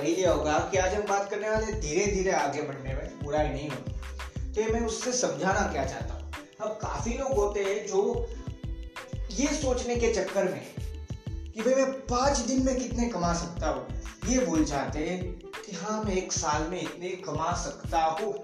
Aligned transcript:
में 0.00 0.10
पढ़ 0.10 0.18
लिया 0.18 0.32
होगा 0.32 0.58
कि 0.58 0.76
आज 0.76 0.94
हम 0.94 1.02
बात 1.02 1.30
करने 1.30 1.50
वाले 1.50 1.72
धीरे 1.72 2.06
धीरे 2.06 2.30
आगे 2.30 2.62
बढ़ने 2.62 2.94
में 2.94 3.20
बुराई 3.22 3.48
नहीं 3.48 3.70
होती 3.70 3.92
तो 4.52 4.72
मैं 4.72 4.80
उससे 4.80 5.12
समझाना 5.12 5.72
क्या 5.72 5.84
चाहता 5.84 6.14
हूँ? 6.14 6.32
अब 6.60 6.68
काफ़ी 6.68 7.18
लोग 7.18 7.32
होते 7.32 7.60
हैं 7.60 7.86
जो 7.86 8.28
ये 9.30 9.46
सोचने 9.46 9.96
के 9.96 10.14
चक्कर 10.14 10.44
में 10.44 10.62
कि 11.54 11.62
भाई 11.62 11.74
मैं 11.74 11.92
पाँच 11.92 12.38
दिन 12.38 12.66
में 12.66 12.78
कितने 12.78 13.08
कमा 13.08 13.34
सकता 13.34 13.68
हूँ? 13.68 13.86
ये 14.28 14.46
भूल 14.46 14.64
जाते 14.64 14.98
हैं 14.98 15.32
कि 15.32 15.76
हाँ 15.76 16.04
मैं 16.04 16.14
एक 16.14 16.32
साल 16.32 16.62
में 16.62 16.82
इतने 16.82 17.08
कमा 17.08 17.52
सकता 17.52 18.02
हूँ। 18.02 18.34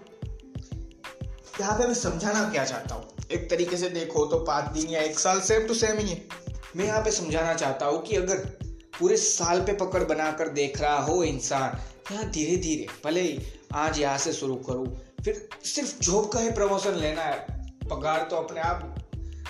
यहाँ 1.60 1.78
पे 1.78 1.86
मैं 1.86 1.94
समझाना 1.94 2.48
क्या 2.48 2.64
चाहता 2.64 2.94
हूँ? 2.94 3.04
एक 3.32 3.50
तरीके 3.50 3.76
से 3.76 3.90
देखो 3.90 4.26
तो 4.26 4.38
पाँच 4.38 4.64
दिन 4.64 4.90
या 4.90 5.00
एक 5.00 5.18
साल 5.18 5.40
सेम 5.40 5.66
टू 5.66 5.74
सेम 5.74 5.98
ही 5.98 6.08
है। 6.08 6.28
मैं 6.76 6.84
यहाँ 6.84 7.00
पे 7.00 7.10
समझाना 7.10 7.54
चाहता 7.54 7.86
हूँ 7.86 8.02
कि 8.02 8.16
अगर 8.16 8.65
पूरे 8.98 9.16
साल 9.18 9.60
पे 9.60 9.72
पकड़ 9.76 10.02
बनाकर 10.04 10.48
देख 10.50 10.80
रहा 10.80 10.98
हो 10.98 11.22
इंसान। 11.24 11.78
यहाँ 12.12 12.30
धीरे 12.30 12.56
धीरे 12.56 12.86
भले 13.04 13.20
ही 13.22 13.38
आज 13.74 13.98
यहाँ 14.00 14.18
से 14.18 14.32
शुरू 14.32 14.54
करूँ, 14.66 14.86
फिर 15.24 15.48
सिर्फ़ 15.64 15.98
जॉब 16.00 16.28
का 16.32 16.40
ही 16.40 16.50
प्रमोशन 16.52 16.94
लेना 16.96 17.22
है। 17.22 17.38
पगार 17.84 18.26
तो 18.30 18.36
अपने 18.36 18.60
आप 18.62 18.94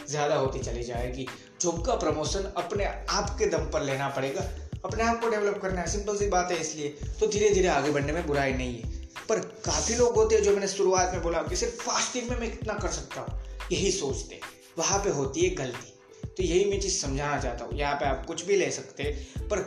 ज़्यादा 0.09 0.37
होती 0.37 0.59
चली 0.61 0.83
जाएगी। 0.85 1.27
जॉब 1.61 1.85
का 1.87 1.95
प्रमोशन 1.97 2.53
अपने 2.57 2.85
आप 2.85 3.37
के 3.39 3.47
दम 3.47 3.71
पर 3.71 3.83
लेना 3.83 4.09
पड़ेगा। 4.09 4.43
अपने 4.85 5.03
आप 5.03 5.21
को 5.21 5.29
डेवलप 5.31 5.59
करना 5.63 5.81
है। 5.81 5.91
सिंपल 5.91 6.17
सी 6.17 6.27
बात 6.29 6.51
है 6.53 6.61
इसलिए 6.61 6.89
तो 7.21 7.27
धीरे 7.27 7.51
धीरे 7.51 7.69
आगे 7.69 7.91
बढ़ने 7.91 8.13
में 8.13 8.27
बुराई 8.27 8.53
नहीं 8.53 8.75
है। 8.75 8.95
पर 9.29 9.39
काफ़ी 9.65 9.95
लोग 9.95 10.15
होते 10.17 10.35
हैं 10.35 10.43
जो 10.43 10.53
मैंने 10.53 10.69
शुरुआत 10.69 11.13
में 11.13 11.23
बोला 11.23 11.43
कि 11.43 11.57
सिर्फ़ 11.57 11.83
फास्ट 11.83 12.13
दिन 12.13 12.31
में 12.31 12.39
मैं 12.41 12.51
कितना 12.51 12.75
कर 12.75 12.89
सकता 12.91 13.21
हूँ। 13.21 13.41
यही 13.73 13.91
सोचते 13.93 14.41
वहाँ 14.79 14.99
पे 14.99 15.11
होती 15.11 15.45
है 15.45 15.55
गलती। 15.57 15.93
तो 16.37 16.43
यही 16.43 16.65
मैं 16.65 16.81
चीज़ 16.81 16.99
समझाना 17.01 17.41
चाहता 17.41 17.65
हूँ। 17.65 17.79
यहाँ 17.79 17.95
पे 17.95 18.05
आप 18.05 18.25
कुछ 18.27 18.45
भी 18.47 18.57
ले 18.57 18.71
सकते 18.71 19.03
हैं, 19.03 19.49
पर 19.49 19.67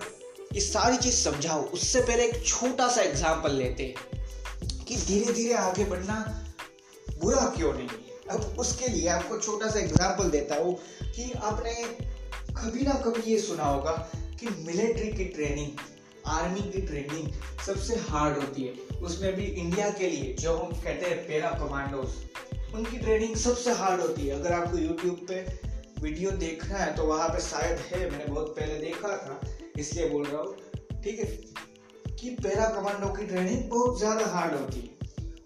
ये 0.53 0.62
सारी 0.62 0.98
चीज़ 0.98 1.16
समझाओ। 1.16 1.61
उससे 1.64 2.02
पहले 2.02 2.26
एक 2.26 2.45
छोटा 2.45 2.88
सा 2.88 3.02
एग्ज़ाम्पल 3.02 3.52
लेते 3.53 3.84
हैं 3.84 4.84
कि 4.86 4.95
धीरे 4.98 5.34
धीरे 5.34 5.53
आगे 5.56 5.86
बढ़ना 5.86 6.16
बुरा 7.20 7.45
क्यों 7.58 7.73
नहीं 7.73 7.88
है? 7.88 8.08
अब 8.31 8.56
उसके 8.59 8.88
लिए 8.88 9.08
आपको 9.09 9.38
छोटा 9.39 9.70
सा 9.70 9.80
एग्ज़ाम्पल 9.80 10.30
देता 10.30 10.55
हूँ 10.55 10.77
कि 11.05 11.32
आपने 11.33 11.73
कभी 12.54 12.83
ना 12.83 12.93
कभी 13.05 13.32
ये 13.32 13.39
सुना 13.39 13.64
होगा 13.64 13.92
कि 14.39 14.48
मिलिट्री 14.60 15.11
की 15.14 15.26
ट्रेनिंग 15.27 15.80
आर्मी 16.27 16.61
की 16.72 16.82
ट्रेनिंग 16.82 17.27
सबसे 17.66 17.95
हार्ड 18.10 18.38
होती 18.38 18.64
है। 18.64 18.98
उसमें 18.99 19.36
भी 19.36 19.43
इंडिया 19.43 19.89
के 19.89 20.10
लिए 20.10 20.33
जो 20.39 20.55
हम 20.58 20.72
कहते 20.73 21.05
हैं 21.05 21.17
पेरा 21.27 21.49
कमांडोज 21.60 22.76
उनकी 22.76 22.98
ट्रेनिंग 22.98 23.36
सबसे 23.38 23.72
हार्ड 23.73 24.02
होती 24.02 24.27
है। 24.27 24.39
अगर 24.39 24.54
आपको 24.54 24.77
यूट्यूब 24.77 25.26
पे 25.30 25.42
वीडियो 26.02 26.32
देखना 26.33 26.77
है 26.77 26.95
तो 26.95 27.04
वहाँ 27.05 27.27
पे 27.30 27.39
शायद 27.42 27.80
है, 27.86 28.10
मैंने 28.11 28.26
बहुत 28.26 28.48
पहले 28.49 28.77
देखा 28.80 29.15
था, 29.17 29.39
इसलिए 29.80 30.10
बोल 30.10 30.26
रहा 30.26 30.42
हूँ। 30.42 31.02
ठीक 31.04 31.20
है? 31.20 31.26
कि 32.15 32.30
पैरा 32.36 32.65
कमांडो 32.70 33.10
की 33.10 33.26
ट्रेनिंग 33.26 33.70
बहुत 33.70 33.98
ज़्यादा 33.99 34.26
हार्ड 34.27 34.54
होती 34.54 34.80
है 34.80 34.87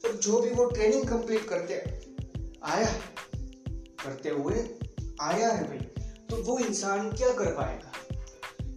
और 0.05 0.17
जो 0.17 0.39
भी 0.41 0.49
वो 0.49 0.65
ट्रेनिंग 0.65 1.07
कंप्लीट 1.09 1.47
करते, 1.49 1.73
आया, 2.65 2.91
करते 4.03 4.29
हुए 4.29 4.63
आया 5.21 5.47
है 5.47 5.67
भाई 5.67 5.77
तो 6.29 6.41
वो 6.43 6.57
इंसान 6.59 7.11
क्या 7.11 7.31
कर 7.33 7.51
पाएगा? 7.55 7.91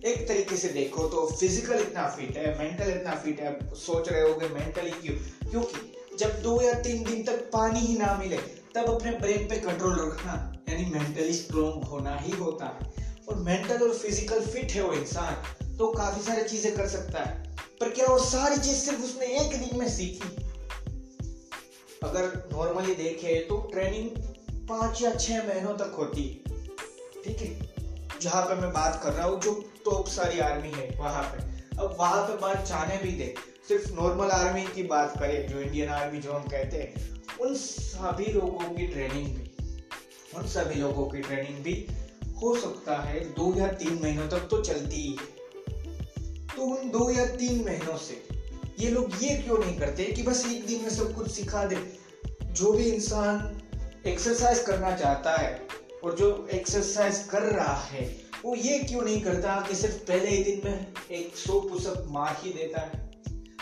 एक 0.05 0.27
तरीके 0.29 0.57
से 0.57 0.69
देखो 0.71 1.07
तो 1.09 1.27
फ़िज़िकल 1.31 1.81
इतना 1.81 2.09
फिट 2.09 2.37
है 2.37 2.59
मेंटल 2.59 2.91
इतना 2.91 3.15
फिट 3.17 3.41
है 3.41 3.59
सोच 3.77 4.09
रहे 4.09 4.21
होगे 4.23 4.49
मेंटली 4.49 4.91
क्यों? 4.93 5.15
क्योंकि 5.51 6.17
जब 6.19 6.41
दो 6.43 6.61
या 6.63 6.73
तीन 6.81 7.03
दिन 7.05 7.25
तक 7.25 7.49
पानी 7.53 7.81
ही 7.81 7.97
ना 7.99 8.17
मिले, 8.19 8.37
तब 8.75 8.95
अपने 8.95 9.11
ब्रेन 9.13 9.49
पे 9.49 9.57
कंट्रोल 9.61 9.99
रखना। 10.01 10.35
यानी 10.77 10.91
मेंटली 10.91 11.33
स्ट्रोंग 11.33 11.85
होना 11.85 12.17
ही 12.17 12.31
होता 12.31 12.67
है। 12.67 13.05
और 13.29 13.37
मेंटल 13.37 13.79
और 13.79 13.95
फ़िज़िकल 13.95 14.41
फिट 14.41 14.73
है 14.73 14.83
वो 14.83 14.93
इंसान 14.93 15.77
तो 15.77 15.87
काफ़ी 15.93 16.23
सारी 16.23 16.43
चीज़ें 16.43 16.77
कर 16.77 16.87
सकता 16.87 17.23
है। 17.23 17.57
पर 17.81 17.91
क्या 17.91 18.07
वो 18.07 18.19
सारी 18.19 18.57
चीज़ 18.57 18.77
सिर्फ़ 18.77 19.03
उसने 19.03 19.27
एक 19.27 19.59
दिन 19.61 19.79
में 19.79 19.89
सीखी? 19.89 20.37
अगर 22.03 22.51
नॉर्मली 22.53 22.95
देखे 22.95 23.35
तो 23.41 23.57
ट्रेनिंग 23.73 24.11
पाँच 24.69 25.03
या 25.03 25.15
छह 25.15 25.47
महीनों 25.49 25.73
तक 25.75 25.95
होती 25.99 26.23
है। 26.23 26.61
ठीक 27.25 27.41
है? 27.41 27.75
जहाँ 28.21 28.43
पे 28.43 28.55
मैं 28.55 28.73
बात 28.73 29.01
कर 29.03 29.13
रहा 29.13 29.27
हूँ, 29.27 29.41
जो 29.41 29.53
टॉप 29.85 30.09
सारी 30.09 30.39
आर्मी 30.41 30.71
है, 30.71 30.89
वहाँ 30.99 31.23
पे। 31.23 31.43
अब 31.79 31.97
वहाँ 32.01 32.23
पे 32.29 32.37
बात 32.37 32.67
जाने 32.67 32.97
भी 32.97 33.13
दे, 33.13 33.35
सिर्फ़ 33.69 33.93
नॉर्मल 33.93 34.31
आर्मी 34.31 34.65
की 34.65 34.83
बात 34.83 35.19
करें, 35.19 35.49
जो 35.49 35.61
इंडियन 35.61 35.89
आर्मी 35.89 36.19
जो 36.19 36.33
हम 36.33 36.49
कहते 36.49 36.77
हैं, 36.77 36.95
उन 37.41 37.55
सभी 37.55 38.33
लोगों 38.33 38.75
की 38.75 38.87
ट्रेनिंग 38.87 39.27
भी 39.27 39.46
उन 40.37 40.47
सभी 40.47 40.81
लोगों 40.81 41.05
की 41.05 41.19
ट्रेनिंग 41.19 41.63
भी 41.63 41.87
हो 42.43 42.57
सकता 42.61 42.97
है 42.97 43.21
दो 43.21 43.55
या 43.57 43.67
तीन 43.67 44.01
महीनों 44.03 44.29
तक 44.29 44.49
तो 44.51 44.63
चलती 44.63 44.97
ही 44.97 45.11
है। 45.11 45.37
तो 46.57 46.63
उन 46.63 46.91
दो 46.91 47.11
या 47.11 47.27
तीन 47.27 47.65
महीनों 47.65 47.97
से 47.97 48.29
ये 48.81 48.91
लोग 48.91 49.13
ये 49.23 49.37
क्यों 49.37 49.59
नहीं 49.59 49.79
करते 49.79 50.05
कि 50.05 50.23
बस 50.23 50.47
एक 50.47 50.67
दिन 50.67 50.83
में 50.83 50.91
सब 50.91 51.15
कुछ 51.15 51.31
सिखा 51.31 51.65
दे? 51.65 51.77
जो 52.47 52.73
भी 52.73 52.85
इंसान 52.85 53.61
एक्सरसाइज 54.07 54.59
करना 54.59 54.97
चाहता 54.97 55.37
है 55.37 55.69
और 56.05 56.17
जो 56.17 56.49
एक्सरसाइज 56.55 57.19
कर 57.31 57.43
रहा 57.43 57.75
है, 57.75 58.21
वो 58.45 58.55
ये 58.55 58.79
क्यों 58.79 59.03
नहीं 59.03 59.23
करता 59.23 59.67
कि 59.69 59.75
सिर्फ़ 59.75 59.97
पहले 59.97 60.31
ही 60.31 60.43
दिन 60.45 60.61
में 60.65 60.87
एक 61.11 61.37
सौ 61.37 61.61
पुशअप 61.61 62.07
मार 62.11 62.37
ही 62.43 62.53
देता 62.53 62.81
है? 62.81 63.11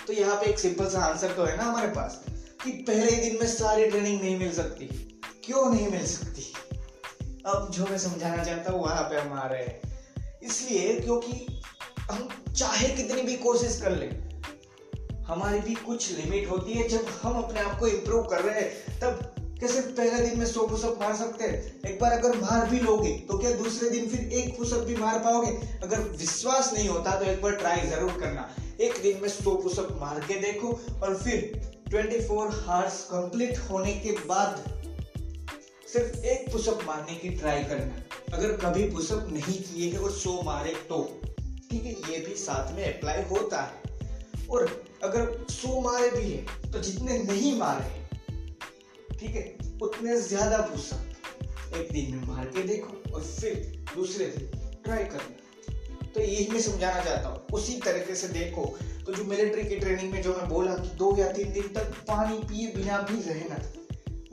तो 0.06 0.12
यहाँ 0.12 0.36
पे 0.36 0.50
एक 0.50 0.58
सिंपल 0.58 0.88
सा 0.88 0.98
आंसर 0.98 1.32
तो 1.32 1.44
है 1.44 1.56
ना 1.56 1.62
हमारे 1.62 1.88
पास 1.88 2.24
कि 2.64 2.70
पहले 2.70 3.10
ही 3.10 3.30
दिन 3.30 3.38
में 3.40 3.46
सारी 3.46 3.86
ट्रेनिंग 3.86 4.20
नहीं 4.22 4.38
मिल 4.38 4.52
सकती। 4.52 4.86
क्यों 5.44 5.74
नहीं 5.74 5.88
मिल 5.88 6.06
सकती? 6.06 6.52
अब 7.44 7.70
जो 7.70 7.86
मैं 7.86 7.98
समझाना 7.98 8.44
चाहता 8.44 8.72
हूँ, 8.72 8.82
वहाँ 8.82 9.02
पे 9.02 9.16
हम 9.16 9.32
आ 9.34 9.46
रहे 9.46 9.62
हैं। 9.62 9.80
इसलिए 10.42 10.94
क्योंकि 11.00 11.60
हम 12.10 12.28
चाहे 12.50 12.88
कितनी 12.96 13.22
भी 13.22 13.36
कोशिश 13.38 13.80
कर 13.80 13.96
ले, 13.96 14.06
हमारी 15.26 15.60
भी 15.60 15.74
कुछ 15.76 16.10
लिमिट 16.12 16.50
होती 16.50 16.72
है। 16.72 16.88
जब 16.88 17.06
हम 17.22 17.42
अपने 17.42 17.60
आप 17.60 17.78
को 17.78 17.86
इम्प्रूव 17.88 18.22
कर 18.24 18.40
रहे 18.42 18.60
हैं, 18.60 18.98
तब 19.00 19.30
कैसे 19.60 19.80
पहले 19.80 20.18
दिन 20.20 20.38
में 20.38 20.46
सौ 20.46 20.66
पुशअप 20.66 20.98
मार 21.00 21.14
सकते 21.16 21.44
हैं? 21.44 21.80
एक 21.84 21.98
बार 22.00 22.12
अगर 22.12 22.36
मार 22.38 22.68
भी 22.70 22.80
लोगे 22.80 23.12
तो 23.28 23.38
क्या 23.38 23.50
दूसरे 23.52 23.90
दिन 23.90 24.08
फिर 24.08 24.32
एक 24.32 24.56
पुशअप 24.58 24.80
भी 24.80 24.96
मार 24.96 25.18
पाओगे? 25.18 25.52
अगर 25.82 26.00
विश्वास 26.18 26.72
नहीं 26.74 26.88
होता 26.88 27.18
तो 27.20 27.24
एक 27.24 27.42
बार 27.42 27.56
ट्राई 27.56 27.86
ज़रूर 27.88 28.18
करना। 28.20 28.48
एक 28.80 29.00
दिन 29.02 29.20
में 29.22 29.28
सौ 29.30 29.54
पुशअप 29.56 29.96
मार 30.00 30.20
के 30.20 30.40
देखो, 30.40 30.72
और 31.02 31.16
फिर 31.16 31.60
24 31.88 32.26
फोर 32.28 32.48
हार्स 32.66 33.02
कंप्लीट 33.10 33.58
होने 33.70 33.92
के 33.96 34.12
बाद 34.26 34.64
सिर्फ़ 35.94 36.24
एक 36.26 36.50
पुशअप 36.52 36.80
मारने 36.86 37.14
की 37.14 37.28
ट्राई 37.30 37.62
करना। 37.64 38.36
अगर 38.36 38.52
कभी 38.58 38.84
पुशअप 38.90 39.26
नहीं 39.32 39.58
किए 39.58 39.90
है 39.90 39.98
और 39.98 40.10
सो 40.12 40.40
मारे 40.44 40.72
तो 40.88 40.98
ठीक 41.70 41.84
है, 41.84 41.92
ये 41.92 42.18
भी 42.18 42.34
साथ 42.36 42.72
में 42.76 42.84
अप्लाई 42.86 43.22
होता 43.22 43.60
है। 43.60 44.46
और 44.50 44.64
अगर 45.04 45.46
सो 45.50 45.80
मारे 45.80 46.08
भी 46.10 46.30
है 46.30 46.70
तो 46.72 46.80
जितने 46.80 47.18
नहीं 47.22 47.56
मारे 47.58 47.92
ठीक 49.12 49.30
है, 49.30 49.44
उतने 49.82 50.16
ज़्यादा 50.22 50.58
पुशअप। 50.64 51.76
एक 51.76 51.92
दिन 51.92 52.16
में 52.16 52.26
मार 52.28 52.46
के 52.46 52.62
देखो 52.64 53.14
और 53.14 53.22
फिर 53.22 53.84
दूसरे 53.94 54.26
दिन 54.26 54.82
ट्राई 54.84 55.04
करना। 55.04 56.10
तो 56.10 56.20
यही 56.20 56.48
मैं 56.48 56.60
समझाना 56.62 57.04
चाहता 57.04 57.28
हूँ। 57.28 57.46
उसी 57.52 57.78
तरीके 57.80 58.14
से 58.14 58.28
देखो 58.30 58.64
तो 59.06 59.12
जो 59.12 59.24
मिलिट्री 59.26 59.64
की 59.64 59.76
ट्रेनिंग 59.76 60.12
में 60.12 60.20
जो 60.22 60.36
मैं 60.36 60.48
बोला 60.48 60.74
कि 60.74 60.88
दो 60.96 61.16
या 61.18 61.32
तीन 61.32 61.52
दिन 61.52 61.72
तक 61.74 61.94
पानी 62.08 62.38
पिए 62.42 62.66
बिना 62.74 62.98
भी 63.02 63.22
रहना 63.22 63.62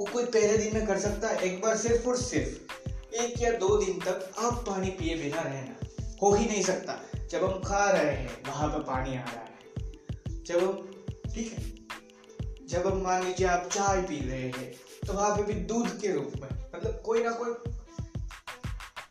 वो 0.01 0.07
कोई 0.13 0.23
पहले 0.25 0.57
दिन 0.57 0.73
में 0.73 0.85
कर 0.87 0.99
सकता 0.99 1.27
है, 1.27 1.37
एक 1.37 1.61
बार 1.61 1.77
सिर्फ़ 1.77 2.07
और 2.07 2.15
सिर्फ़ 2.17 3.15
एक 3.15 3.41
या 3.41 3.51
दो 3.51 3.77
दिन 3.77 3.99
तक 3.99 4.31
आप 4.37 4.53
पानी 4.67 4.89
पिए 4.89 5.15
बिना 5.15 5.41
रहना। 5.41 5.75
हो 6.23 6.33
ही 6.33 6.45
नहीं 6.45 6.63
सकता। 6.63 6.95
जब 7.31 7.43
हम 7.43 7.59
खा 7.59 7.89
रहे 7.89 8.11
हैं, 8.11 8.43
वहाँ 8.47 8.69
पर 8.69 8.79
पानी 8.79 9.09
आ 9.09 9.21
रहा 9.21 9.45
है। 9.45 10.43
जब 10.43 10.59
हम 10.59 11.05
ठीक 11.35 11.51
है? 11.51 11.71
जब 12.67 12.87
हम 12.87 13.01
मान 13.01 13.23
लीजिए 13.23 13.47
आप 13.47 13.69
चाय 13.71 14.01
पी 14.01 14.29
रहे 14.29 14.41
हैं 14.41 14.75
तो 15.07 15.13
वहाँ 15.13 15.37
पे 15.37 15.43
भी 15.43 15.53
दूध 15.53 15.99
के 15.99 16.11
रूप 16.11 16.33
में 16.41 16.49
मतलब 16.75 17.01
कोई 17.05 17.23
ना 17.23 17.31
कोई 17.31 17.71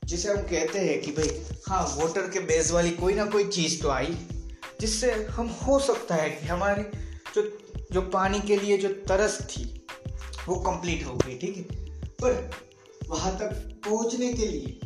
जिसे 0.05 0.29
हम 0.29 0.37
कहते 0.37 0.79
हैं 0.79 1.01
कि 1.01 1.11
भाई 1.11 1.43
हाँ 1.69 1.97
वाटर 1.97 2.31
के 2.31 2.41
बेस 2.41 2.71
वाली 2.71 2.91
कोई 2.91 3.15
ना 3.15 3.25
कोई 3.25 3.45
चीज़ 3.45 3.83
तो 3.83 3.89
आई, 3.89 4.17
जिससे 4.81 5.13
हम 5.13 5.47
हो 5.47 5.79
सकता 5.79 6.15
है 6.15 6.31
कि 6.31 6.47
हमारी 6.47 6.83
जो 7.35 7.59
जो 7.93 8.03
पानी 8.03 8.41
के 8.41 8.57
लिए 8.57 8.79
जो 8.79 8.89
तरस 8.89 9.39
थी 9.43 9.80
वो 10.51 10.57
कंप्लीट 10.63 11.07
हो 11.07 11.15
गई, 11.17 11.37
ठीक 11.39 11.57
है? 11.57 11.63
पर 12.23 12.51
वहाँ 13.09 13.37
तक 13.39 13.53
पहुँचने 13.85 14.33
के 14.33 14.47
लिए 14.47 14.79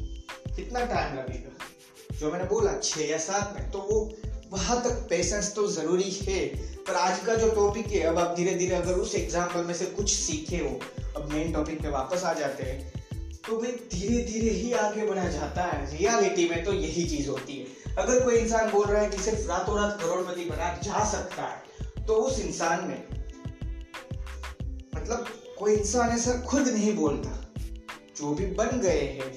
कितना 0.57 0.85
टाइम 0.87 1.17
लगेगा? 1.17 1.51
जो 2.19 2.31
मैंने 2.33 2.45
बोला 2.47 2.73
छह 2.81 3.01
या 3.03 3.19
सात 3.21 3.55
में 3.55 3.71
तो 3.71 3.79
वो 3.83 4.01
वहाँ 4.51 4.83
तक 4.83 5.07
पेशेंस 5.11 5.55
तो 5.55 5.67
ज़रूरी 5.69 6.11
है। 6.13 6.41
पर 6.87 6.95
आज 6.95 7.19
का 7.19 7.35
जो 7.35 7.49
टॉपिक 7.53 7.87
है, 7.87 8.01
अब 8.01 8.19
आप 8.19 8.35
धीरे 8.37 8.55
धीरे 8.55 8.75
अगर 8.75 8.93
उस 8.95 9.15
एग्ज़ाम्पल 9.15 9.65
में 9.65 9.75
से 9.75 9.85
कुछ 9.93 10.13
सीखे 10.13 10.57
हो, 10.59 10.79
अब 11.17 11.33
मेन 11.33 11.53
टॉपिक 11.53 11.81
पे 11.83 11.89
वापस 11.91 12.25
आ 12.25 12.33
जाते 12.35 12.65
हैं 12.65 12.93
तो 13.47 13.57
भाई 13.59 13.73
धीरे 13.93 14.23
धीरे 14.25 14.51
ही 14.53 14.73
आगे 14.75 15.07
बढ़ा 15.07 15.25
जाता 15.29 15.63
है। 15.63 15.81
रियलिटी 15.91 16.49
में 16.49 16.65
तो 16.65 16.73
यही 16.73 17.05
चीज़ 17.07 17.29
होती 17.29 17.57
है। 17.57 17.95
अगर 17.97 18.23
कोई 18.25 18.37
इंसान 18.37 18.71
बोल 18.71 18.87
रहा 18.87 19.03
है 19.03 19.11
कि 19.11 19.19
सिर्फ़ 19.19 19.49
रातों 19.49 19.77
रात 19.77 19.99
करोड़पति 20.01 20.45
बना 20.45 20.73
जा 20.85 21.05
सकता 21.11 21.43
है 21.45 22.05
तो 22.07 22.15
उस 22.23 22.39
इंसान 22.41 22.85
में 22.85 23.03
मतलब 24.97 25.27
कोई 25.59 25.75
इंसान 25.75 26.11
ऐसा 26.11 26.33
खुद 26.41 26.69
नहीं 26.69 26.95
बोलता। 26.97 27.31
जो 28.17 28.35
भी 28.35 28.47
बन 28.47 28.81
गए 28.81 29.01
हैं, 29.01 29.33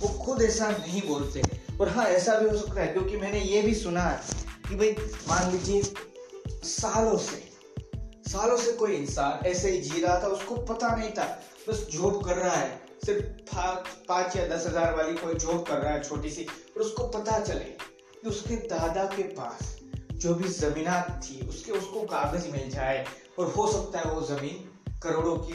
वो 0.00 0.08
खुद 0.18 0.42
ऐसा 0.42 0.70
नहीं 0.70 1.02
बोलते। 1.08 1.42
और 1.80 1.88
हाँ 1.88 2.04
ऐसा 2.06 2.38
भी 2.38 2.48
हो 2.48 2.56
सकता 2.56 2.80
है, 2.80 2.86
क्योंकि 2.88 3.16
मैंने 3.16 3.40
ये 3.40 3.62
भी 3.62 3.74
सुना 3.74 4.02
है 4.02 4.20
कि 4.68 4.76
भाई, 4.76 4.90
मान 5.28 5.50
लीजिए, 5.52 5.82
सालों 6.64 7.16
से 7.18 7.50
सालों 8.28 8.56
से 8.56 8.72
कोई 8.72 8.92
इंसान 8.92 9.46
ऐसे 9.46 9.70
ही 9.70 9.80
जी 9.80 10.00
रहा 10.00 10.20
था, 10.22 10.26
उसको 10.26 10.54
पता 10.56 10.94
नहीं 10.96 11.10
था। 11.10 11.24
बस 11.68 11.86
जॉब 11.92 12.24
कर 12.24 12.36
रहा 12.36 12.54
है, 12.54 12.80
सिर्फ़ 13.06 13.22
पाँच 14.08 14.36
या 14.36 14.46
दस 14.48 14.66
हज़ार 14.66 14.94
वाली 14.94 15.14
कोई 15.14 15.34
जॉब 15.34 15.64
कर 15.66 15.78
रहा 15.78 15.92
है, 15.92 16.02
छोटी 16.02 16.30
सी, 16.30 16.44
और 16.44 16.82
उसको 16.82 17.06
पता 17.08 17.38
चले 17.40 17.64
कि 18.14 18.28
उसके 18.28 18.56
दादा 18.68 19.04
के 19.04 19.22
पास 19.22 19.76
जो 20.12 20.34
भी 20.34 20.48
जमीनात 20.48 21.20
थी, 21.24 21.40
उसके, 21.48 21.72
उसको 21.72 22.00
कागज़ 22.00 22.48
मिल 22.48 22.70
जाए, 22.70 23.04
और 23.38 23.52
हो 23.52 23.66
सकता 23.72 23.98
है 23.98 24.14
वो 24.14 24.22
ज़मीन 24.26 24.68
करोड़ों 25.02 25.36
की 25.38 25.52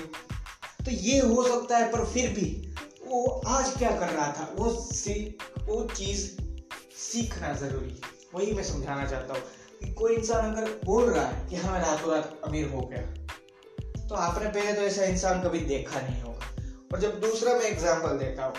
तो 0.86 0.92
ये 0.92 1.20
हो 1.20 1.44
सकता 1.44 1.78
है, 1.78 1.92
पर 1.92 2.06
फिर 2.06 2.30
भी 2.30 2.74
वो 3.06 3.24
आज 3.48 3.74
क्या 3.78 3.92
कर 3.92 4.10
रहा 4.10 4.28
था, 4.30 4.54
वो 4.58 4.70
सी, 4.84 5.38
वो 5.66 5.84
चीज़ 5.88 6.26
सीखना 6.98 7.54
ज़रूरी 7.54 7.90
है। 7.90 8.16
वही 8.36 8.54
मैं 8.54 8.64
समझाना 8.64 9.06
चाहता 9.06 9.34
हूँ 9.34 9.42
कि 9.80 9.94
कोई 9.94 10.16
इंसान 10.16 10.52
अगर 10.52 10.70
बोल 10.86 11.10
रहा 11.10 11.26
है 11.26 11.48
कि 11.50 11.56
हाँ 11.56 11.72
मैं 11.74 11.80
रातों 11.82 12.12
रात 12.12 12.40
अमीर 12.46 12.68
हो 12.68 12.82
गया 12.82 13.02
तो 14.08 14.16
आपने 14.16 14.50
पहले 14.50 14.74
तो 14.74 14.82
ऐसा 14.82 15.04
इंसान 15.06 15.42
कभी 15.44 15.60
देखा 15.68 16.02
नहीं 16.02 16.22
होगा। 16.22 16.46
और 16.94 17.00
जब 17.00 17.20
दूसरा 17.20 17.54
मैं 17.54 17.66
एग्ज़ाम्पल 17.66 18.18
देता 18.18 18.46
हूँ 18.46 18.54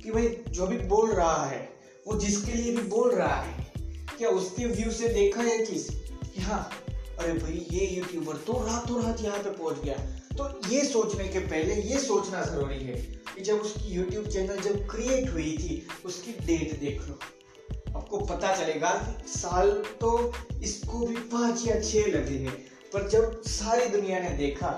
कि 0.00 0.10
भाई, 0.10 0.28
जो 0.48 0.66
भी 0.66 0.78
बोल 0.78 1.12
रहा 1.12 1.44
है, 1.46 1.68
वो 2.06 2.18
जिसके 2.20 2.52
लिए 2.52 2.74
भी 2.76 2.82
बोल 2.88 3.14
रहा 3.14 3.34
है, 3.34 3.72
क्या 4.18 4.28
उसके 4.30 4.66
व्यू 4.66 4.90
से 4.90 5.08
देखा 5.08 5.42
है 5.42 5.64
चीज़? 5.66 5.90
कि 6.24 6.42
हाँ 6.42 6.70
अरे 7.18 7.32
भाई, 7.32 7.66
ये 7.70 7.86
यूट्यूबर 7.86 8.36
तो 8.36 8.52
रातों 8.66 9.02
रात 9.02 9.20
यहाँ 9.20 9.38
पे 9.38 9.50
पहुँच 9.52 9.82
गया। 9.84 9.94
तो 10.36 10.48
ये 10.68 10.84
सोचने 10.84 11.28
के 11.28 11.38
पहले, 11.40 11.74
ये 11.74 11.98
सोचना 12.00 12.42
ज़रूरी 12.44 12.78
है 12.78 12.94
कि 13.34 13.42
जब 13.42 13.60
उसकी 13.60 13.88
यूट्यूब 13.88 14.26
चैनल 14.26 14.56
जब 14.58 14.86
क्रिएट 14.90 15.30
हुई 15.32 15.56
थी, 15.58 15.86
उसकी 16.06 16.32
डेट 16.46 16.78
देख 16.80 17.08
लो। 17.08 17.18
आपको 17.96 18.18
पता 18.26 18.54
चलेगा 18.56 18.90
साल 19.26 19.70
तो 20.00 20.32
इसको 20.62 20.98
भी 20.98 21.16
पाँच 21.32 21.66
या 21.66 21.80
छह 21.80 22.06
लगे 22.08 22.38
हैं, 22.38 22.56
पर 22.92 23.08
जब 23.08 23.40
सारी 23.42 23.86
दुनिया 23.88 24.18
ने 24.20 24.30
देखा, 24.36 24.70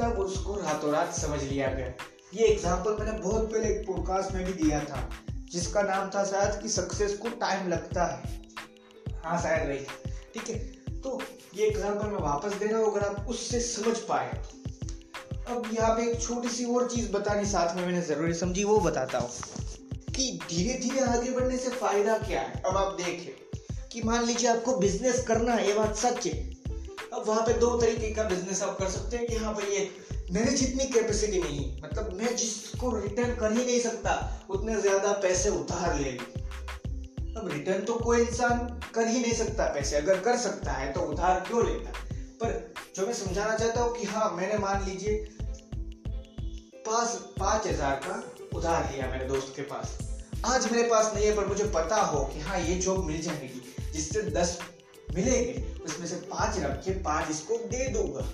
तब 0.00 0.18
उसको 0.18 0.54
रातों 0.56 0.92
रात 0.92 1.14
समझ 1.14 1.42
लिया 1.42 1.68
गया। 1.68 1.92
ये 2.34 2.46
एग्ज़ाम्पल 2.46 2.96
मैंने 2.98 3.18
बहुत 3.18 3.50
पहले 3.52 3.68
एक 3.68 3.86
पॉडकास्ट 3.86 4.34
में 4.34 4.44
भी 4.44 4.52
दिया 4.62 4.80
था, 4.80 5.08
जिसका 5.52 5.82
नाम 5.82 6.10
था 6.10 6.24
शायद 6.24 6.60
कि 6.62 6.68
सक्सेस 6.68 7.16
को 7.18 7.28
टाइम 7.40 7.68
लगता 7.68 8.04
है। 8.06 8.38
हाँ 9.24 9.40
शायद 9.42 9.68
वही। 9.68 10.12
ठीक 10.34 10.48
है? 10.48 10.79
तो 11.04 11.20
ये 11.54 11.66
एग्ज़ाम्पल 11.66 12.08
मैं 12.08 12.20
वापस 12.22 12.54
दे 12.54 12.66
रहा 12.66 12.78
हूँ 12.78 12.90
अगर 12.90 13.06
आप 13.06 13.26
उससे 13.28 13.60
समझ 13.62 13.96
पाए 14.08 14.40
अब 15.48 15.70
यहाँ 15.72 15.94
पे 15.96 16.02
एक 16.02 16.20
छोटी 16.22 16.48
सी 16.48 16.64
और 16.74 16.88
चीज़ 16.88 17.10
बतानी 17.12 17.46
साथ 17.46 17.74
में 17.76 17.84
मैंने 17.84 18.00
ज़रूरी 18.02 18.34
समझी, 18.34 18.64
वो 18.64 18.78
बताता 18.80 19.18
हूँ 19.18 19.30
कि 20.16 20.38
धीरे 20.48 20.74
धीरे 20.78 21.00
आगे 21.02 21.30
बढ़ने 21.30 21.56
से 21.56 21.70
फ़ायदा 21.70 22.18
क्या 22.18 22.40
है। 22.40 22.62
अब 22.62 22.76
आप 22.76 22.96
देखें 22.96 23.88
कि 23.92 24.02
मान 24.02 24.24
लीजिए 24.24 24.48
आपको 24.50 24.76
बिज़नेस 24.76 25.24
करना 25.28 25.52
है, 25.52 25.66
ये 25.68 25.74
बात 25.74 25.96
सच 25.96 26.26
है। 26.26 26.32
अब 27.12 27.24
वहाँ 27.26 27.42
पे 27.46 27.52
दो 27.58 27.70
तरीके 27.80 28.10
का 28.14 28.24
बिज़नेस 28.24 28.62
आप 28.62 28.78
कर 28.78 28.90
सकते 28.90 29.16
हैं 29.16 29.26
कि 29.26 29.36
हाँ 29.36 29.54
भाई 29.54 29.76
ये 29.76 29.90
मेरी 30.32 30.56
जितनी 30.56 30.84
कैपेसिटी 30.90 31.40
नहीं 31.40 31.64
मतलब 31.82 32.12
मैं 32.14 32.36
जिसको 32.36 32.90
रिटर्न 32.96 33.34
कर 33.36 33.52
ही 33.52 33.64
नहीं 33.64 33.80
सकता, 33.80 34.12
उतने 34.50 34.80
ज़्यादा 34.80 35.12
पैसे 35.22 35.50
उधार 35.52 35.98
ले। 35.98 36.18
अब 37.36 37.48
रिटर्न 37.48 37.84
तो 37.84 37.94
कोई 37.96 38.20
इंसान 38.20 38.58
कर 38.94 39.06
ही 39.06 39.20
नहीं 39.20 39.32
सकता 39.34 39.64
पैसे, 39.74 39.96
अगर 39.96 40.20
कर 40.20 40.36
सकता 40.38 40.72
है 40.72 40.92
तो 40.92 41.00
उधार 41.02 41.40
क्यों 41.40 41.64
लेता? 41.66 41.90
पर 42.40 42.74
जो 42.96 43.06
मैं 43.06 43.14
समझाना 43.14 43.56
चाहता 43.56 43.80
हूँ 43.80 43.94
कि 43.96 44.06
हाँ 44.06 44.30
मैंने 44.32 44.58
मान 44.58 44.84
लीजिए 44.84 45.14
पाँच 46.86 47.66
हज़ार 47.66 48.00
का 48.04 48.22
उधार 48.54 48.90
लिया 48.92 49.10
मेरे 49.10 49.24
दोस्त 49.26 49.52
के 49.56 49.62
पास। 49.64 49.96
आज 50.46 50.70
मेरे 50.72 50.88
पास 50.88 51.12
नहीं 51.14 51.26
है, 51.26 51.34
पर 51.36 51.46
मुझे 51.46 51.64
पता 51.74 51.96
हो 52.02 52.24
कि 52.24 52.40
हाँ 52.40 52.58
ये 52.60 52.74
जॉब 52.76 53.04
मिल 53.04 53.20
जाएगी, 53.22 53.62
जिससे 53.92 54.22
दस 54.30 54.58
मिलेंगे, 55.08 55.64
उसमें 55.84 56.06
से 56.06 56.16
पाँच 56.28 56.58
रख 56.58 56.84
के 56.84 56.90
पाँच 57.02 57.30
इसको 57.30 57.56
दे 57.68 57.88
दूँगा। 57.88 58.26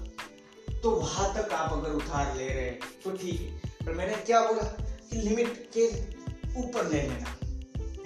तो 0.82 0.90
वहाँ 0.92 1.32
तक 1.34 1.52
आप 1.54 1.72
अगर 1.72 1.94
उधार 1.94 2.34
ले 2.37 2.49
रहे 2.49 2.64
हैं 2.64 2.78
तो 3.04 3.10
ठीक 3.12 3.40
है। 3.40 3.87
पर 3.87 3.92
मैंने 3.94 4.14
क्या 4.16 4.40
बोला 4.42 4.62
कि 5.10 5.16
लिमिट 5.19 5.69
के 5.76 5.87
ऊपर 6.58 6.87
ले 6.87 7.02
लेना। 7.02 7.34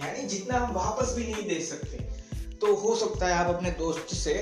यानी 0.01 0.23
जितना 0.29 0.59
हम 0.59 0.75
वापस 0.75 1.15
भी 1.17 1.25
नहीं 1.25 1.49
दे 1.49 1.61
सकते। 1.65 1.99
तो 2.57 2.75
हो 2.77 2.95
सकता 2.97 3.27
है 3.27 3.33
आप 3.35 3.55
अपने 3.55 3.71
दोस्त 3.79 4.15
से 4.15 4.33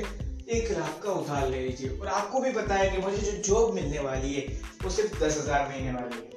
एक 0.50 0.70
लाख 0.72 1.00
का 1.05 1.12
उधार 1.12 1.49
ले 1.50 1.60
लीजिए 1.60 1.88
और 1.90 2.06
आपको 2.08 2.40
भी 2.40 2.52
पता 2.52 2.75
है 2.75 2.90
कि 2.90 2.99
मुझे 2.99 3.16
जो 3.19 3.32
जॉब 3.44 3.75
मिलने 3.75 3.99
वाली 4.00 4.34
है, 4.34 4.46
वो 4.84 4.90
सिर्फ़ 4.90 5.19
दस 5.25 5.38
हज़ार 5.38 5.69
महीने 5.69 5.93
वाली 5.93 6.16
है। 6.16 6.28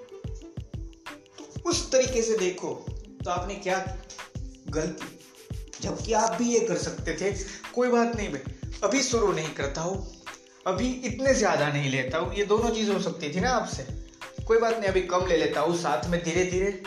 उस 1.66 1.92
तरीके 1.92 2.22
से 2.22 2.38
देखो 2.38 2.74
तो 3.24 3.30
आपने 3.32 3.56
क्या 3.58 3.78
गलती? 4.70 5.18
जबकि 5.82 6.14
आप 6.14 6.36
भी 6.38 6.54
ये 6.54 6.60
कर 6.60 6.78
सकते 6.78 7.14
थे, 7.22 7.32
कोई 7.74 7.90
बात 7.90 8.16
नहीं 8.16 8.30
भाई। 8.30 8.80
अभी 8.84 9.02
शुरू 9.04 9.32
नहीं 9.32 9.54
करता 9.54 9.82
हूँ, 9.82 9.96
अभी 10.68 10.88
इतने 11.06 11.34
ज़्यादा 11.34 11.68
नहीं 11.68 11.90
लेता 11.92 12.18
हूँ, 12.18 12.34
ये 12.36 12.46
दोनों 12.46 12.70
चीज़ 12.70 12.92
हो 12.92 13.00
सकती 13.00 13.34
थी 13.36 13.40
ना 13.40 13.50
आपसे। 13.52 13.86
कोई 14.46 14.58
बात 14.60 14.78
नहीं, 14.80 14.90
अभी 14.90 15.02
कम 15.04 15.26
ले 15.28 15.38
लेता 15.38 15.62
हूँ, 15.62 15.76
साथ 15.78 16.10
में 16.10 16.24
धीरे 16.24 16.46
धीरे 16.46 16.82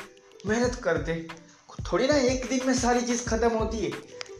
मेहनत 0.46 0.74
कर 0.74 0.98
दे। 0.98 1.14
थोड़ी 1.94 2.06
ना 2.06 2.14
एक 2.18 2.46
दिन 2.48 2.60
में 2.66 2.72
सारी 2.74 3.00
चीज़ 3.00 3.22
खत्म 3.24 3.48
होती 3.48 3.78
है। 3.78 3.90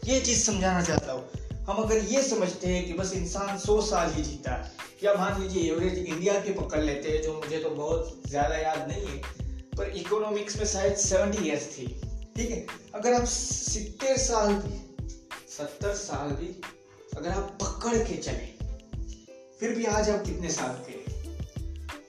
ये 0.05 0.19
चीज़ 0.21 0.39
समझाना 0.39 0.81
चाहता 0.81 1.11
हूँ। 1.11 1.63
हम 1.65 1.75
अगर 1.83 1.97
ये 2.05 2.21
समझते 2.21 2.67
हैं 2.67 2.85
कि 2.87 2.93
बस 2.93 3.13
इंसान 3.15 3.57
सौ 3.57 3.79
साल 3.81 4.11
ही 4.13 4.23
जीता 4.23 4.53
है, 4.53 4.71
या 5.03 5.13
मान 5.13 5.41
लीजिए 5.41 5.71
एवरेज 5.71 5.97
इंडिया 5.99 6.33
के 6.39 6.53
पकड़ 6.53 6.81
लेते 6.81 7.11
हैं, 7.11 7.21
जो 7.21 7.33
मुझे 7.33 7.57
तो 7.57 7.69
बहुत 7.69 8.23
ज़्यादा 8.27 8.55
याद 8.55 8.87
नहीं 8.87 9.05
है, 9.05 9.17
पर 9.77 9.93
इकोनॉमिक्स 9.97 10.57
में 10.57 10.65
शायद 10.65 10.95
सेवेंटी 10.95 11.45
ईयर्स 11.47 11.67
थी। 11.67 11.85
ठीक 12.35 12.49
है? 12.49 12.65
अगर 12.95 13.13
आप 13.13 13.25
सितर 13.25 14.17
साल 14.17 14.53
भी, 14.55 14.79
सत्तर 15.57 15.93
साल 15.93 16.31
भी 16.31 16.49
अगर 17.17 17.29
आप 17.29 17.57
पकड़ 17.61 17.97
के 17.99 18.17
चले, 18.17 18.49
फिर 19.59 19.75
भी 19.77 19.85
आज 19.93 20.09
आप 20.09 20.25
कितने 20.25 20.49
साल 20.49 20.83
के 20.89 20.97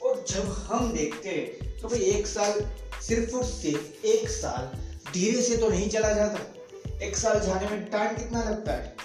और 0.07 0.25
जब 0.29 0.51
हम 0.67 0.93
देखते 0.93 1.29
हैं 1.29 1.79
तो 1.81 1.89
भाई 1.89 2.01
एक 2.01 2.27
साल 2.27 2.61
सिर्फ़ 3.09 3.37
और 3.37 3.45
सिर्फ़ 3.45 4.07
एक 4.07 4.29
साल 4.31 4.69
धीरे 5.13 5.43
से 5.43 5.57
तो 5.57 5.69
नहीं 5.69 5.89
चला 5.89 6.13
जाता। 6.13 7.05
एक 7.07 7.17
साल 7.17 7.41
जाने 7.41 7.69
में 7.69 7.85
टाइम 7.91 8.17
कितना 8.17 8.43
लगता 8.43 8.73
है? 8.73 8.97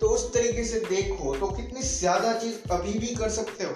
तो 0.00 0.08
उस 0.08 0.34
तरीके 0.34 0.64
से 0.64 0.80
देखो 0.80 1.36
तो 1.36 1.46
कितनी 1.46 1.82
ज़्यादा 1.82 2.32
चीज़ 2.32 2.72
अभी 2.72 2.98
भी 2.98 3.06
कर 3.06 3.28
सकते 3.28 3.64
हो। 3.64 3.72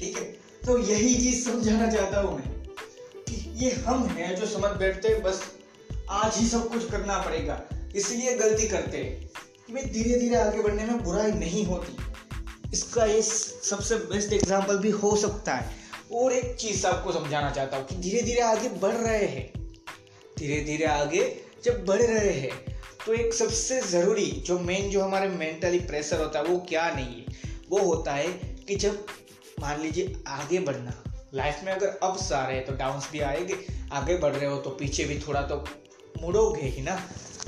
ठीक 0.00 0.16
है? 0.16 0.24
तो 0.66 0.78
यही 0.78 1.14
चीज़ 1.14 1.44
समझाना 1.44 1.90
चाहता 1.90 2.20
हूँ 2.20 2.36
मैं 2.36 2.48
कि 3.28 3.64
ये 3.64 3.70
हम 3.70 4.06
हैं 4.06 4.36
जो 4.36 4.46
समझ 4.46 4.70
बैठते 4.70 5.08
हैं, 5.08 5.22
बस 5.22 5.42
आज 6.10 6.36
ही 6.36 6.48
सब 6.48 6.68
कुछ 6.68 6.90
करना 6.90 7.18
पड़ेगा। 7.18 7.60
इसलिए 7.96 8.34
गलती 8.34 8.68
करते 8.68 8.98
हैं। 8.98 9.30
कि 9.66 9.72
भाई 9.72 9.82
धीरे 9.82 10.20
धीरे 10.20 10.36
आगे 10.36 10.62
बढ़ने 10.62 10.84
में 10.84 11.02
बुराई 11.04 11.32
नहीं 11.32 11.66
होती। 11.66 11.96
इसका 12.72 13.04
ये 13.04 13.22
सबसे 13.22 13.96
बेस्ट 13.96 14.32
एग्ज़ाम्पल 14.32 14.78
भी 14.78 14.90
हो 14.90 15.16
सकता 15.16 15.54
है। 15.54 15.70
और 16.12 16.32
एक 16.32 16.56
चीज़ 16.56 16.86
आपको 16.86 17.12
समझाना 17.12 17.50
चाहता 17.50 17.76
हूँ 17.76 17.86
कि 17.86 17.96
धीरे 17.96 18.22
धीरे 18.22 18.40
आगे 18.40 18.68
बढ़ 18.68 18.94
रहे 18.94 19.26
हैं। 19.26 19.55
धीरे 20.38 20.60
धीरे 20.64 20.84
आगे 20.84 21.22
जब 21.64 21.84
बढ़ 21.86 22.02
रहे 22.02 22.32
हैं 22.32 22.50
तो 23.06 23.12
एक 23.14 23.34
सबसे 23.34 23.80
ज़रूरी 23.80 24.26
जो 24.46 24.58
मेन 24.58 24.90
जो 24.90 25.02
हमारे 25.02 25.28
मेंटली 25.28 25.78
प्रेशर 25.80 26.20
होता 26.20 26.38
है, 26.38 26.44
वो 26.44 26.58
क्या 26.58 26.88
नहीं 26.90 27.14
है? 27.16 27.24
वो 27.70 27.78
होता 27.78 28.12
है 28.12 28.26
कि 28.68 28.74
जब 28.74 29.06
मान 29.60 29.80
लीजिए 29.80 30.22
आगे 30.28 30.58
बढ़ना 30.58 31.02
लाइफ 31.34 31.60
में 31.64 31.72
अगर 31.72 31.98
अप्स 32.02 32.32
आ 32.32 32.44
रहे 32.46 32.56
हैं 32.56 32.66
तो 32.66 32.72
डाउन्स 32.72 33.10
भी 33.12 33.20
आएँगे, 33.20 33.58
आगे 33.92 34.16
बढ़ 34.18 34.34
रहे 34.34 34.50
हो 34.50 34.56
तो 34.56 34.70
पीछे 34.70 35.04
भी 35.04 35.18
थोड़ा 35.18 35.42
तो 35.42 35.64
मुड़ोगे 36.22 36.66
ही 36.66 36.82
ना? 36.82 36.96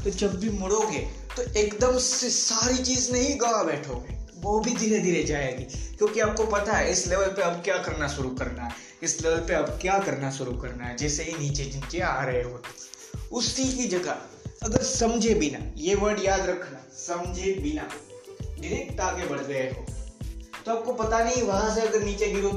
तो 0.04 0.10
जब 0.10 0.38
भी 0.40 0.50
मुड़ोगे 0.50 0.98
तो 1.36 1.42
एकदम 1.60 1.98
से 1.98 2.30
सारी 2.30 2.84
चीज़ 2.84 3.12
नहीं, 3.12 3.38
गवा 3.40 3.62
बैठोगे। 3.62 4.17
वो 4.38 4.58
भी 4.60 4.74
धीरे 4.74 4.98
धीरे 4.98 5.22
जाएगी। 5.24 5.64
क्योंकि 5.96 6.20
आपको 6.20 6.44
पता 6.46 6.72
है, 6.72 6.90
इस 6.92 7.06
लेवल 7.06 7.26
पे 7.26 7.42
अब 7.42 7.62
क्या 7.62 7.76
करना 7.78 8.08
शुरू 8.08 8.30
करना 8.30 8.62
है? 8.62 8.72
इस 9.02 9.20
लेवल 9.22 9.40
पे 9.40 9.54
अब 9.54 9.78
क्या 9.80 9.98
करना 9.98 10.30
शुरू 10.30 10.52
करना 10.52 10.84
है? 10.84 10.96
जैसे 10.96 11.22
ही 11.22 11.36
नीचे 11.38 11.64
नीचे 11.66 12.00
आ 12.00 12.22
रहे 12.22 12.42
हो। 12.42 12.62
उसी 13.32 13.64
की 13.72 13.86
जगह, 13.88 14.18
अगर 14.62 14.82
समझे 14.84 15.34
बिना, 15.34 15.58
ये 15.76 15.94
वर्ड 15.94 16.24
याद 16.24 16.46
रखना, 16.48 16.80
समझे 16.96 17.52
बिना 17.62 17.88
डायरेक्ट 18.60 19.00
आगे 19.00 19.26
बढ़ 19.26 19.40
गए 19.40 19.68
हो 19.68 19.84
तो 20.66 20.72
आपको 20.72 20.92
पता 20.94 21.22
नहीं 21.24 21.42
वहाँ 21.42 21.74
से 21.74 21.80
अगर 21.80 22.00
नीचे 22.00 22.26
गिरो 22.26 22.50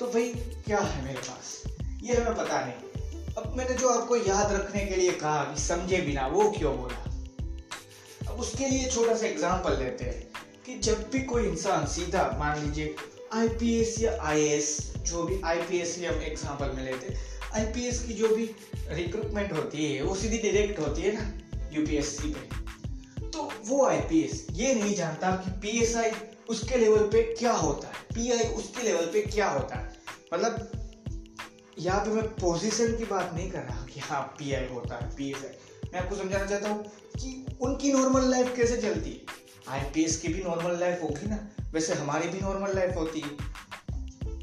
तो 0.00 0.06
भाई, 0.06 0.28
क्या 0.66 0.78
है 0.78 1.04
मेरे 1.04 1.18
पास? 1.18 1.62
ये 2.02 2.14
हमें 2.14 2.34
पता 2.36 2.60
नहीं। 2.60 3.34
अब 3.34 3.54
मैंने 3.56 3.74
जो 3.74 3.88
आपको 3.88 4.16
याद 4.16 4.52
रखने 4.52 4.84
के 4.86 4.96
लिए 4.96 5.12
कहा 5.12 5.42
कि 5.44 5.60
समझे 5.62 6.00
बिना, 6.00 6.26
वो 6.26 6.50
क्यों 6.50 6.76
बोला? 6.76 7.02
अब 8.28 8.40
उसके 8.40 8.68
लिए 8.68 8.90
छोटा 8.90 9.14
सा 9.16 9.26
एग्ज़ाम्पल 9.26 9.78
लेते 9.78 10.04
हैं। 10.04 10.35
कि 10.66 10.74
जब 10.78 11.02
भी 11.10 11.20
कोई 11.22 11.44
इंसान 11.44 11.86
सीधा, 11.86 12.22
मान 12.38 12.58
लीजिए 12.60 12.94
आईपीएस 13.34 14.00
या 14.00 14.18
आईएएस 14.22 14.92
जो 15.06 15.22
भी 15.22 15.40
आईपीएस 15.44 15.96
ही 15.98 16.04
हम 16.04 16.22
एग्ज़ाम्पल 16.22 16.72
में 16.76 16.84
लेते 16.84 17.06
हैं 17.06 17.18
आईपीएस 17.54 18.02
की 18.04 18.14
जो 18.14 18.28
भी 18.28 18.44
रिक्रूटमेंट 18.90 19.52
होती 19.52 19.84
है, 19.84 20.02
वो 20.02 20.14
सीधी 20.14 20.38
डायरेक्ट 20.38 20.80
होती 20.80 21.02
है 21.02 21.12
ना 21.14 21.32
यूपीएससी 21.72 22.32
पे। 22.32 23.28
तो 23.28 23.50
वो 23.66 23.84
आईपीएस 23.86 24.46
ये 24.52 24.74
नहीं 24.74 24.94
जानता 24.94 25.30
कि 25.36 25.50
पीएसआई 25.60 26.10
उसके 26.48 26.78
लेवल 26.78 27.08
पे 27.12 27.22
क्या 27.34 27.52
होता 27.52 27.88
है 27.88 28.04
पीआई 28.14 28.48
उसके 28.54 28.82
लेवल 28.82 29.06
पे 29.12 29.22
क्या 29.22 29.48
होता 29.50 29.76
है। 29.76 29.94
मतलब 30.34 30.70
यहाँ 31.78 32.00
पे 32.00 32.10
मैं 32.10 32.28
पोजीशन 32.34 32.96
की 32.96 33.04
बात 33.04 33.32
नहीं 33.34 33.50
कर 33.50 33.62
रहा 33.62 33.86
कि 33.86 34.00
हाँ 34.00 34.22
पीआई 34.38 34.68
होता 34.72 34.94
है 34.96 35.14
पीएसआई 35.16 35.90
मैं 35.92 36.00
आपको 36.00 36.16
समझाना 36.16 36.46
चाहता 36.46 36.68
हूँ 36.68 36.84
कि 37.16 37.46
उनकी 37.60 37.92
नॉर्मल 37.92 38.30
लाइफ 38.30 38.54
कैसे 38.56 38.80
चलती 38.82 39.10
है। 39.10 39.44
आईपीएस 39.68 40.16
की 40.20 40.28
भी 40.28 40.42
नॉर्मल 40.42 40.78
लाइफ 40.80 41.02
होगी 41.02 41.28
ना, 41.28 41.38
वैसे 41.72 41.94
हमारी 41.94 42.28
भी 42.28 42.40
नॉर्मल 42.40 42.74
लाइफ 42.74 42.96
होती 42.96 43.20
है। 43.20 43.30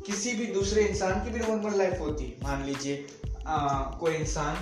किसी 0.06 0.34
भी 0.36 0.46
दूसरे 0.46 0.84
इंसान 0.84 1.24
की 1.24 1.30
भी 1.32 1.40
नॉर्मल 1.40 1.78
लाइफ 1.78 2.00
होती 2.00 2.24
है। 2.24 2.38
मान 2.44 2.66
लीजिए 2.66 3.06
कोई 3.48 4.14
इंसान 4.14 4.56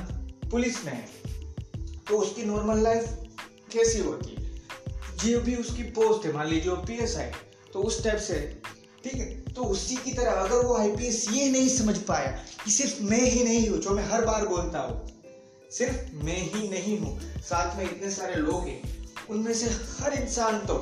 पुलिस 0.52 0.84
में 0.86 0.94
है 0.94 1.08
तो 2.08 2.18
उसकी 2.18 2.44
नॉर्मल 2.46 2.84
लाइफ 2.84 3.18
कैसी 3.74 4.00
होती 4.00 4.30
है? 4.30 4.40
जो 5.18 5.40
भी 5.42 5.56
उसकी 5.56 5.84
पोस्ट 5.92 6.26
है, 6.26 6.34
मान 6.34 6.48
लीजिए 6.48 6.72
वो 6.72 6.78
पी 6.78 6.98
एस 7.04 7.18
आई 7.18 7.32
तो 7.74 7.82
उस 7.82 8.04
टाइप 8.04 8.20
से 8.20 8.40
ठीक 9.04 9.14
है 9.14 9.30
तो 9.54 9.64
उसी 9.66 9.96
की 9.96 10.12
तरह 10.14 10.32
अगर 10.32 10.66
वो 10.66 10.76
आईपीएस 10.78 11.28
ये 11.32 11.50
नहीं 11.50 11.68
समझ 11.70 11.98
पाया 12.00 12.32
कि 12.64 12.72
सिर्फ़ 12.72 13.02
मैं 13.04 13.22
ही 13.22 13.44
नहीं 13.44 13.68
हूँ, 13.68 13.78
जो 13.80 13.90
मैं 13.90 14.04
हर 14.10 14.26
बार 14.26 14.48
बोलता 14.48 14.80
हूँ, 14.80 15.08
सिर्फ़ 15.72 16.16
मैं 16.26 16.42
ही 16.46 16.68
नहीं 16.70 16.98
हूँ, 17.00 17.20
साथ 17.42 17.78
में 17.78 17.84
इतने 17.86 18.12
सारे 18.12 18.36
लोग 18.36 18.68
हैं 18.68 19.01
उनमें 19.32 19.54
से 19.54 19.68
हर 20.00 20.14
इंसान 20.14 20.60
तो 20.60 20.76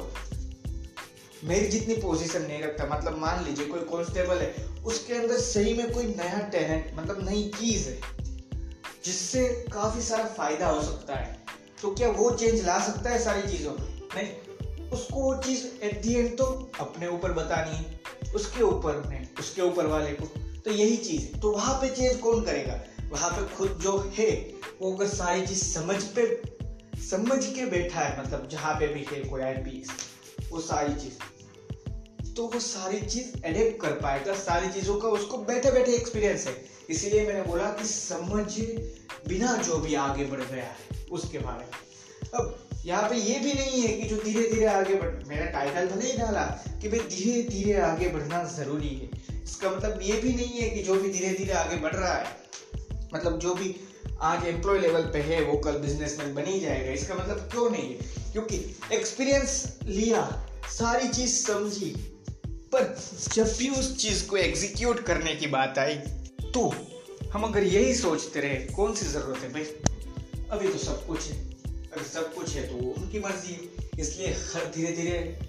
मेरी 1.44 1.68
जितनी 1.68 1.96
पोजीशन 1.96 2.42
नहीं 2.42 2.62
रखता। 2.64 2.86
मतलब 2.88 3.18
मान 3.18 3.44
लीजिए 3.46 3.66
कोई 3.66 3.80
कांस्टेबल 3.80 4.38
है, 4.38 4.54
उसके 4.86 5.14
अंदर 5.14 5.40
सही 5.40 5.74
में 5.74 5.92
कोई 5.94 6.06
नया 6.08 6.40
टैलेंट 6.48 6.92
मतलब 6.96 7.30
नई 7.30 7.44
चीज़ 7.60 7.88
है, 7.90 8.00
जिससे 9.06 9.48
काफ़ी 9.74 10.02
सारा 10.02 10.26
फ़ायदा 10.28 10.68
हो 10.68 10.82
सकता 10.82 11.16
है। 11.16 11.38
तो 11.82 11.94
क्या 11.94 12.10
वो 12.10 12.30
चेंज 12.32 12.66
ला 12.66 12.80
सकता 12.80 13.10
है 13.10 13.24
सारी 13.24 13.58
चीज़ों 13.58 13.72
में? 13.72 13.88
नहीं। 14.16 14.90
उसको 14.90 15.16
वो 15.16 15.36
चीज़ 15.36 15.66
एट 15.84 16.02
दी 16.02 16.16
एंड 16.16 16.38
तो 16.38 16.72
अपने 16.80 17.08
ऊपर 17.08 17.32
बतानी 17.32 17.76
है, 17.76 18.00
उसके 18.36 18.64
ऊपर 18.64 19.04
में 19.08 19.28
उसके 19.40 19.62
ऊपर 19.62 19.86
वाले 19.86 20.12
को। 20.12 20.26
तो 20.66 20.72
यही 20.72 20.98
चीज़ 20.98 21.22
है। 21.22 21.40
तो 21.40 21.52
वहाँ 21.52 21.82
पे 21.82 21.90
चेंज 21.90 22.20
कौन 22.20 22.44
करेगा? 22.44 22.80
वहाँ 23.12 23.30
पे 23.32 23.56
खुद 23.56 23.80
जो 23.82 23.98
है, 24.18 24.32
वो 24.82 24.96
अगर 24.96 25.08
सारी 25.08 25.48
चीज़ 25.48 25.64
समझ 25.64 26.04
पे 26.04 26.26
समझ 27.10 27.46
के 27.46 27.66
बैठा 27.66 28.00
है 28.00 28.22
मतलब 28.22 28.48
जहाँ 28.52 28.74
पे 28.76 28.88
भी 28.88 29.06
है 29.12 29.20
कोई 29.24 29.42
आईपीएस 29.42 29.90
वो 30.52 30.60
सारी 30.60 30.94
चीज़। 30.94 32.34
तो 32.34 32.46
वो 32.48 32.60
सारी 32.60 33.00
चीज़ 33.02 33.46
एडेप्ट 33.46 33.82
कर 33.82 33.92
पाएगा, 33.92 34.34
सारी 34.34 34.70
चीज़ों 34.70 35.00
का 35.00 35.08
उसको 35.10 35.38
बैठे 35.38 35.72
बैठे 35.72 35.92
एक्सपीरियंस 35.92 36.46
है। 36.48 36.54
इसीलिए 36.90 37.26
मैंने 37.28 37.42
बोला 37.42 37.72
कि 37.72 37.86
समझ 37.86 38.46
बिना 39.28 39.56
जो 39.58 39.78
भी 39.78 39.96
आगे 39.96 40.26
बढ़ 40.26 40.44
गया 40.44 40.64
है, 40.64 40.76
उसके 41.12 41.40
बारे 41.40 41.66
में। 41.66 42.34
अब 42.34 42.70
यहाँ 42.86 43.10
पे 43.10 43.16
ये 43.16 43.40
भी 43.40 43.54
नहीं 43.54 43.82
है 43.82 43.94
कि 43.94 44.10
जो 44.10 44.22
धीरे 44.24 44.48
धीरे 44.50 44.66
आगे 44.66 44.96
बढ़ 44.96 45.28
मेरा 45.28 45.46
टाइटल 45.46 45.88
भले 45.88 46.12
ही 46.12 46.18
डाला 46.18 46.46
कि 46.82 46.90
भाई 46.90 47.00
धीरे 47.10 47.42
धीरे 47.50 47.80
आगे 47.82 48.10
बढ़ना 48.10 48.44
ज़रूरी 48.44 48.96
है। 48.96 49.10
इसका 49.44 49.70
मतलब 49.70 50.00
ये 50.04 50.22
भी 50.22 50.34
नहीं 50.34 50.62
है 50.62 50.70
कि 50.70 50.84
जो 50.84 50.96
भी 50.96 51.10
धीरे 51.10 51.34
धीरे 51.34 51.54
आगे 51.54 51.78
बढ़ 51.78 51.96
रहा 51.96 52.14
है 52.14 52.38
मतलब 53.14 53.40
जो 53.40 53.54
भी 53.54 53.76
आज 54.22 54.46
एम्प्लॉय 54.48 54.80
लेवल 54.80 55.02
पे 55.04 55.20
है 55.22 55.42
वो 55.44 55.58
कल 55.58 55.78
बिजनेसमैन 55.80 56.34
बन 56.36 56.46
ही 56.46 56.60
जाएगा। 56.60 56.92
इसका 56.92 57.16
मतलब 57.16 57.50
क्यों 57.52 57.70
नहीं 57.72 57.90
है? 57.90 58.32
क्योंकि 58.32 58.58
एक्सपीरियंस 58.94 59.80
लिया, 59.84 60.22
सारी 60.70 61.08
चीज़ 61.10 61.36
समझी, 61.38 61.90
पर 62.74 62.84
जब 63.34 63.56
भी 63.58 63.70
उस 63.70 63.96
चीज़ 63.98 64.26
को 64.28 64.38
एग्जीक्यूट 64.38 65.00
करने 65.00 65.36
की 65.36 65.48
बात 65.48 65.80
आई 65.80 65.96
तो 66.54 66.74
हम 67.32 67.44
अगर 67.44 67.64
यही 67.64 67.94
सोचते 67.96 68.40
रहे, 68.40 68.56
कौन 68.68 68.94
सी 68.96 69.06
ज़रूरत 69.06 69.40
है 69.40 69.54
भाई? 69.54 69.64
अभी 70.52 70.68
तो 70.68 70.78
सब 70.78 71.06
कुछ 71.08 71.28
है। 71.28 71.38
अगर 71.66 72.04
सब 72.04 72.34
कुछ 72.34 72.54
है 72.56 72.68
तो 72.70 72.86
उनकी 72.92 73.20
मर्ज़ी 73.20 73.54
है। 73.54 73.90
इसलिए 74.00 74.28
हर 74.28 74.72
धीरे 74.76 74.92
धीरे 74.92 75.40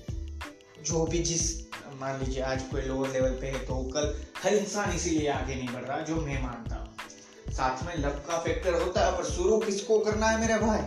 जो 0.86 1.04
भी 1.06 1.18
जिस, 1.22 1.58
मान 2.00 2.20
लीजिए 2.20 2.42
आज 2.42 2.62
कोई 2.62 2.82
लोअर 2.82 3.12
लेवल 3.12 3.30
पे 3.30 3.46
है 3.46 3.64
तो 3.66 3.82
कल 3.94 4.14
हर 4.42 4.54
इंसान 4.54 4.92
इसीलिए 4.92 5.28
आगे 5.30 5.54
नहीं 5.54 5.68
बढ़ 5.68 5.82
रहा, 5.82 6.00
जो 6.00 6.16
मैं 6.16 6.42
मानता 6.42 6.76
साथ 7.52 7.86
में 7.86 7.96
लव 7.98 8.10
का 8.10 8.38
फैक्टर 8.38 8.74
होता 8.74 9.06
है, 9.06 9.18
पर 9.18 9.24
शुरू 9.24 9.58
किसको 9.58 9.98
करना 9.98 10.26
है 10.26 10.40
मेरे 10.40 10.58
भाई? 10.58 10.80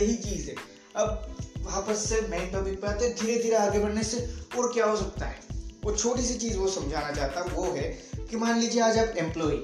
यही 0.00 0.14
चीज़ 0.14 0.50
है। 0.50 0.56
अब 0.96 1.36
वापस 1.58 2.08
से 2.08 2.20
मेन 2.20 2.50
टॉपिक 2.52 2.80
पे 2.80 2.86
आते 2.86 3.08
धीरे 3.08 3.42
धीरे 3.42 3.56
आगे 3.56 3.78
बढ़ने 3.78 4.02
से 4.02 4.38
और 4.58 4.72
क्या 4.72 4.86
हो 4.86 4.96
सकता 4.96 5.26
है? 5.26 5.40
वो 5.84 5.96
छोटी 5.96 6.22
सी 6.22 6.34
चीज़ 6.34 6.58
वो 6.58 6.68
समझाना 6.68 7.10
चाहता 7.12 7.40
वो 7.54 7.72
है 7.72 7.88
कि 8.30 8.36
मान 8.36 8.60
लीजिए 8.60 8.82
आज 8.82 8.98
आप 8.98 9.16
एम्प्लॉय 9.16 9.56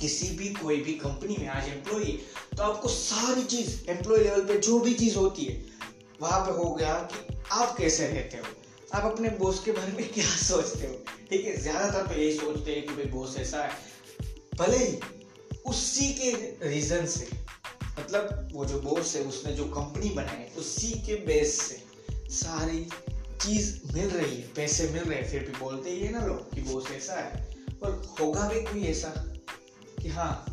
किसी 0.00 0.36
भी, 0.36 0.48
कोई 0.48 0.76
भी 0.76 0.92
कंपनी 0.92 1.36
में 1.40 1.48
आज 1.48 1.68
एम्प्लॉय 1.68 2.04
तो 2.56 2.62
आपको 2.62 2.88
सारी 2.88 3.42
चीज़ 3.42 3.90
एम्प्लॉय 3.90 4.18
लेवल 4.18 4.40
पे 4.40 4.58
जो 4.58 4.78
भी 4.80 4.94
चीज़ 4.94 5.16
होती 5.16 5.44
है, 5.44 5.64
वहाँ 6.20 6.40
पे 6.40 6.52
हो 6.52 6.74
गया 6.74 6.94
कि 6.94 7.38
आप 7.52 7.76
कैसे 7.76 8.06
रहते 8.06 8.36
हो? 8.36 8.44
आप 8.94 9.12
अपने 9.12 9.28
बॉस 9.28 9.64
के 9.64 9.72
बारे 9.72 9.92
में 9.92 10.12
क्या 10.12 10.24
सोचते 10.48 10.86
हो? 10.86 10.94
ठीक 11.30 11.46
है, 11.46 11.56
ज़्यादातर 11.56 12.06
तो 12.06 12.20
यही 12.20 12.32
सोचते 12.38 12.72
हैं 12.72 12.82
कि 12.82 12.94
भाई 12.94 13.04
बॉस 13.04 13.36
ऐसा 13.38 13.62
है। 13.62 13.70
भले 14.58 14.76
ही 14.76 15.00
उसी 15.68 16.08
के 16.08 16.30
रीजन 16.68 17.06
से 17.06 17.28
मतलब 17.98 18.48
वो 18.52 18.64
जो 18.64 18.80
बॉस 18.80 19.16
है, 19.16 19.22
उसने 19.22 19.52
जो 19.52 19.64
कंपनी 19.64 20.10
बनाई 20.10 20.36
है, 20.36 20.52
उसी 20.56 20.92
के 20.92 21.14
बेस 21.14 21.60
से 21.60 21.82
सारी 22.30 22.88
चीज़ 23.40 23.94
मिल 23.94 24.08
रही 24.08 24.34
है, 24.34 24.52
पैसे 24.56 24.88
मिल 24.88 25.02
रहे 25.02 25.18
हैं। 25.18 25.30
फिर 25.30 25.40
भी 25.40 25.58
बोलते 25.58 25.90
ही 25.90 26.00
है 26.00 26.12
ना 26.12 26.20
लोग 26.20 26.54
कि 26.54 26.60
बॉस 26.60 26.90
ऐसा 26.90 27.14
है। 27.14 27.50
पर 27.82 28.16
होगा 28.20 28.48
भी 28.48 28.60
कोई 28.60 28.82
ऐसा 28.82 29.08
कि 30.02 30.08
हाँ 30.08 30.44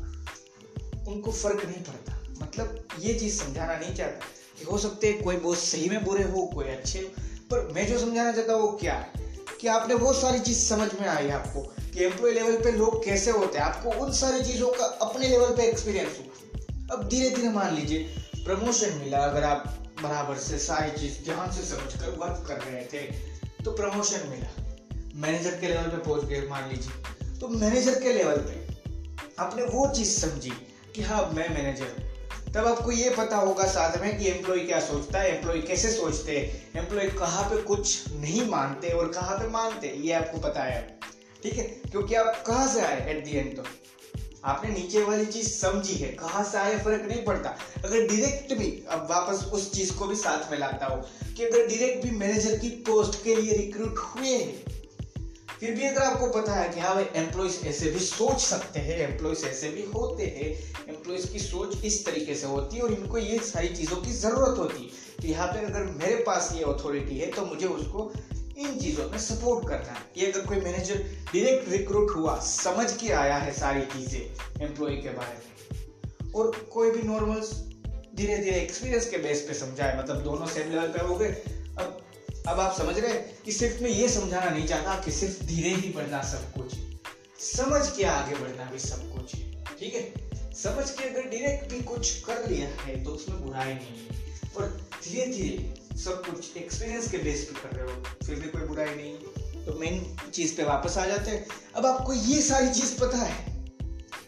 उनको 1.07 1.31
फ़र्क 1.31 1.65
नहीं 1.65 1.83
पड़ता। 1.83 2.23
मतलब 2.41 2.87
ये 2.99 3.13
चीज़ 3.13 3.43
समझाना 3.43 3.75
नहीं 3.75 3.95
चाहता 3.95 4.25
कि 4.59 4.65
हो 4.65 4.77
सकते 4.77 5.13
कोई 5.13 5.37
बॉस 5.37 5.71
सही 5.71 5.89
में 5.89 6.03
बुरे 6.03 6.23
हो, 6.23 6.45
कोई 6.45 6.65
अच्छे 6.65 6.99
हो 6.99 7.09
पर 7.51 7.71
मैं 7.73 7.87
जो 7.87 7.99
समझाना 7.99 8.31
चाहता 8.31 8.53
हूँ 8.53 8.61
वो 8.61 8.77
क्या 8.77 8.93
है? 8.93 9.24
कि 9.61 9.67
आपने 9.67 9.95
बहुत 9.95 10.15
सारी 10.15 10.39
चीज़ 10.39 10.59
समझ 10.59 10.89
में 10.93 11.07
आई 11.07 11.29
आपको 11.31 11.61
कि 11.61 12.03
एम्प्लॉय 12.05 12.31
लेवल 12.31 12.57
पे 12.63 12.71
लोग 12.71 13.03
कैसे 13.05 13.31
होते 13.31 13.57
हैं। 13.57 13.65
आपको 13.65 13.91
उन 14.05 14.11
सारी 14.13 14.43
चीज़ों 14.43 14.69
का 14.69 14.85
अपने 15.01 15.27
लेवल 15.27 15.55
पे 15.55 15.63
एक्सपीरियंस 15.63 16.17
हुआ 16.19 16.33
अब 16.91 17.07
धीरे 17.09 17.29
धीरे 17.29 17.49
मान 17.49 17.75
लीजिए 17.75 17.99
प्रमोशन 18.45 18.97
मिला, 18.97 19.19
अगर 19.19 19.43
आप 19.43 19.63
बराबर 20.01 20.37
से 20.37 20.57
सारी 20.59 20.91
चीज़ 20.91 21.23
ध्यान 21.25 21.51
से 21.51 21.61
समझ 21.65 21.93
कर 21.93 22.17
वर्क 22.17 22.43
कर 22.47 22.61
रहे 22.61 22.83
थे 22.85 23.01
तो 23.63 23.71
प्रमोशन 23.71 24.27
मिला। 24.29 24.49
मैनेजर 25.17 25.59
के 25.59 25.67
लेवल 25.67 25.89
पे 25.89 25.97
पहुँच 25.99 26.25
गए 26.25 26.47
मान 26.49 26.69
लीजिए। 26.69 27.39
तो 27.39 27.47
मैनेजर 27.49 27.99
के 28.01 28.13
लेवल 28.13 28.37
पे 28.41 28.63
आपने 29.39 29.63
वो 29.65 29.87
चीज़ 29.95 30.09
समझी 30.19 30.51
कि 30.95 31.01
हाँ 31.01 31.21
मैं 31.33 31.47
मैनेजर 31.49 31.87
हूँ। 31.87 32.13
तब 32.55 32.65
आपको 32.65 32.91
ये 32.91 33.09
पता 33.09 33.37
होगा 33.37 33.63
साथ 33.67 33.97
में 34.01 34.17
कि 34.19 34.27
एम्प्लॉय 34.27 34.59
क्या 34.59 34.79
सोचता 34.79 35.19
है 35.19 35.35
एम्प्लॉय 35.35 35.61
कैसे 35.61 35.89
सोचते 35.91 36.37
हैं 36.37 36.81
एम्प्लॉय 36.81 37.09
कहाँ 37.09 37.43
पे 37.43 37.61
कुछ 37.61 38.13
नहीं 38.13 38.47
मानते 38.49 38.89
और 38.89 39.07
कहाँ 39.07 39.37
पे 39.39 39.47
मानते, 39.47 39.87
ये 39.87 40.13
आपको 40.13 40.37
पता 40.37 40.63
है। 40.63 40.99
ठीक 41.43 41.53
है? 41.53 41.63
क्योंकि 41.63 42.15
आप 42.15 42.43
कहाँ 42.47 42.67
से 42.67 42.81
आए 42.81 43.09
एट 43.11 43.23
दी 43.25 43.37
एंड 43.37 43.55
तो? 43.57 43.63
आपने 44.45 44.69
नीचे 44.69 45.03
वाली 45.03 45.25
चीज़ 45.25 45.49
समझी 45.49 45.93
है, 45.93 46.11
कहाँ 46.13 46.43
से 46.43 46.57
आए 46.57 46.77
फ़र्क 46.77 47.05
नहीं 47.09 47.23
पड़ता। 47.25 47.49
अगर 47.85 48.07
डायरेक्ट 48.07 48.53
भी 48.53 48.71
अब 48.89 49.07
वापस 49.09 49.43
उस 49.53 49.71
चीज़ 49.73 49.93
को 49.93 50.05
भी 50.05 50.15
साथ 50.15 50.51
में 50.51 50.57
लाता 50.59 50.85
हूँ 50.85 51.03
कि 51.33 51.45
अगर 51.45 51.67
डायरेक्ट 51.67 52.05
भी 52.05 52.17
मैनेजर 52.17 52.57
की 52.57 52.69
पोस्ट 52.87 53.23
के 53.23 53.35
लिए 53.35 53.57
रिक्रूट 53.57 53.97
हुए 53.97 54.27
हैं 54.27 54.84
फिर 55.59 55.71
भी 55.71 55.83
अगर 55.83 56.01
आपको 56.01 56.27
पता 56.29 56.53
है 56.53 56.69
कि 56.69 56.79
हाँ 56.79 56.93
भाई 56.95 57.03
एम्प्लॉयज़ 57.15 57.65
ऐसे 57.65 57.89
भी 57.89 57.99
सोच 57.99 58.39
सकते 58.39 58.79
हैं 58.79 58.97
एम्प्लॉयज़ 58.99 59.45
ऐसे 59.45 59.69
भी 59.69 59.83
होते 59.91 60.23
हैं 60.23 60.49
एम्प्लॉयज़ 60.89 61.31
की 61.31 61.39
सोच 61.39 61.83
इस 61.85 62.05
तरीके 62.05 62.35
से 62.35 62.47
होती 62.47 62.77
है 62.77 62.83
और 62.83 62.93
इनको 62.93 63.17
ये 63.17 63.39
सारी 63.39 63.67
चीज़ों 63.67 63.97
की 63.97 64.11
ज़रूरत 64.11 64.57
होती 64.57 64.83
है 64.83 65.21
तो 65.21 65.27
यहाँ 65.27 65.47
पे 65.47 65.65
अगर 65.65 65.83
मेरे 66.01 66.15
पास 66.23 66.51
ये 66.55 66.63
अथॉरिटी 66.63 67.17
है 67.17 67.31
तो 67.31 67.45
मुझे 67.45 67.67
उसको 67.67 68.11
इन 68.57 68.79
चीज़ों 68.79 69.09
में 69.09 69.17
सपोर्ट 69.17 69.67
करना 69.67 69.91
है। 69.91 70.05
कि 70.15 70.25
अगर 70.25 70.45
कोई 70.45 70.57
मैनेजर 70.57 70.95
डायरेक्ट 71.33 71.69
रिक्रूट 71.69 72.15
हुआ, 72.15 72.39
समझ 72.39 72.91
के 72.91 73.11
आया 73.13 73.37
है 73.37 73.51
सारी 73.53 73.81
चीज़ें 73.81 74.65
एम्प्लॉय 74.65 74.95
के 74.95 75.09
बारे 75.09 75.37
में 75.37 76.33
और 76.35 76.51
कोई 76.73 76.91
भी 76.91 77.07
नॉर्मल 77.07 77.41
धीरे 78.15 78.37
धीरे 78.37 78.59
एक्सपीरियंस 78.59 79.09
के 79.09 79.17
बेस 79.17 79.41
पे 79.41 79.53
समझाए 79.53 79.97
मतलब 79.99 80.23
दोनों 80.23 80.45
सेम 80.47 80.71
लेवल 80.71 80.87
पे 80.87 81.07
हो 81.07 81.15
गए 81.15 81.54
अब 82.47 82.59
आप 82.59 82.75
समझ 82.77 82.97
रहे 82.97 83.11
हैं 83.11 83.37
कि 83.45 83.51
सिर्फ़ 83.51 83.83
मैं 83.83 83.89
ये 83.89 84.07
समझाना 84.09 84.49
नहीं 84.49 84.67
चाहता 84.67 84.99
कि 85.01 85.11
सिर्फ़ 85.11 85.43
धीरे 85.43 85.69
ही 85.69 85.89
बढ़ना 85.89 86.21
सब 86.23 86.51
कुछ 86.53 86.73
समझ 87.43 87.81
के 87.97 88.03
आगे 88.03 88.35
बढ़ना 88.35 88.69
भी 88.71 88.79
सब 88.79 89.11
कुछ 89.13 89.33
है, 89.35 89.63
ठीक 89.79 89.93
है? 89.95 90.53
समझ 90.53 90.89
के 90.89 91.09
अगर 91.09 91.29
डायरेक्ट 91.29 91.69
भी 91.71 91.81
कुछ 91.83 92.19
कर 92.21 92.49
लिया 92.49 92.67
है 92.81 93.03
तो 93.03 93.11
उसमें 93.11 93.41
बुराई 93.45 93.73
नहीं 93.73 93.97
है। 93.99 94.41
और 94.57 94.87
धीरे 95.03 95.25
धीरे 95.27 95.97
सब 95.97 96.23
कुछ 96.25 96.57
एक्सपीरियंस 96.57 97.11
के 97.11 97.17
बेस 97.17 97.43
पे 97.43 97.59
कर 97.61 97.75
रहे 97.75 97.85
हो, 97.85 98.01
फिर 98.25 98.35
भी 98.35 98.49
कोई 98.49 98.61
बुराई 98.61 98.95
नहीं 98.95 99.13
है। 99.13 99.65
तो 99.65 99.73
मेन 99.79 100.15
चीज़ 100.33 100.55
पे 100.55 100.63
वापस 100.63 100.97
आ 100.97 101.05
जाते 101.05 101.31
हैं। 101.31 101.45
अब 101.75 101.85
आपको 101.85 102.13
ये 102.13 102.41
सारी 102.41 102.69
चीज़ 102.71 102.97
पता 102.99 103.17
है, 103.17 103.45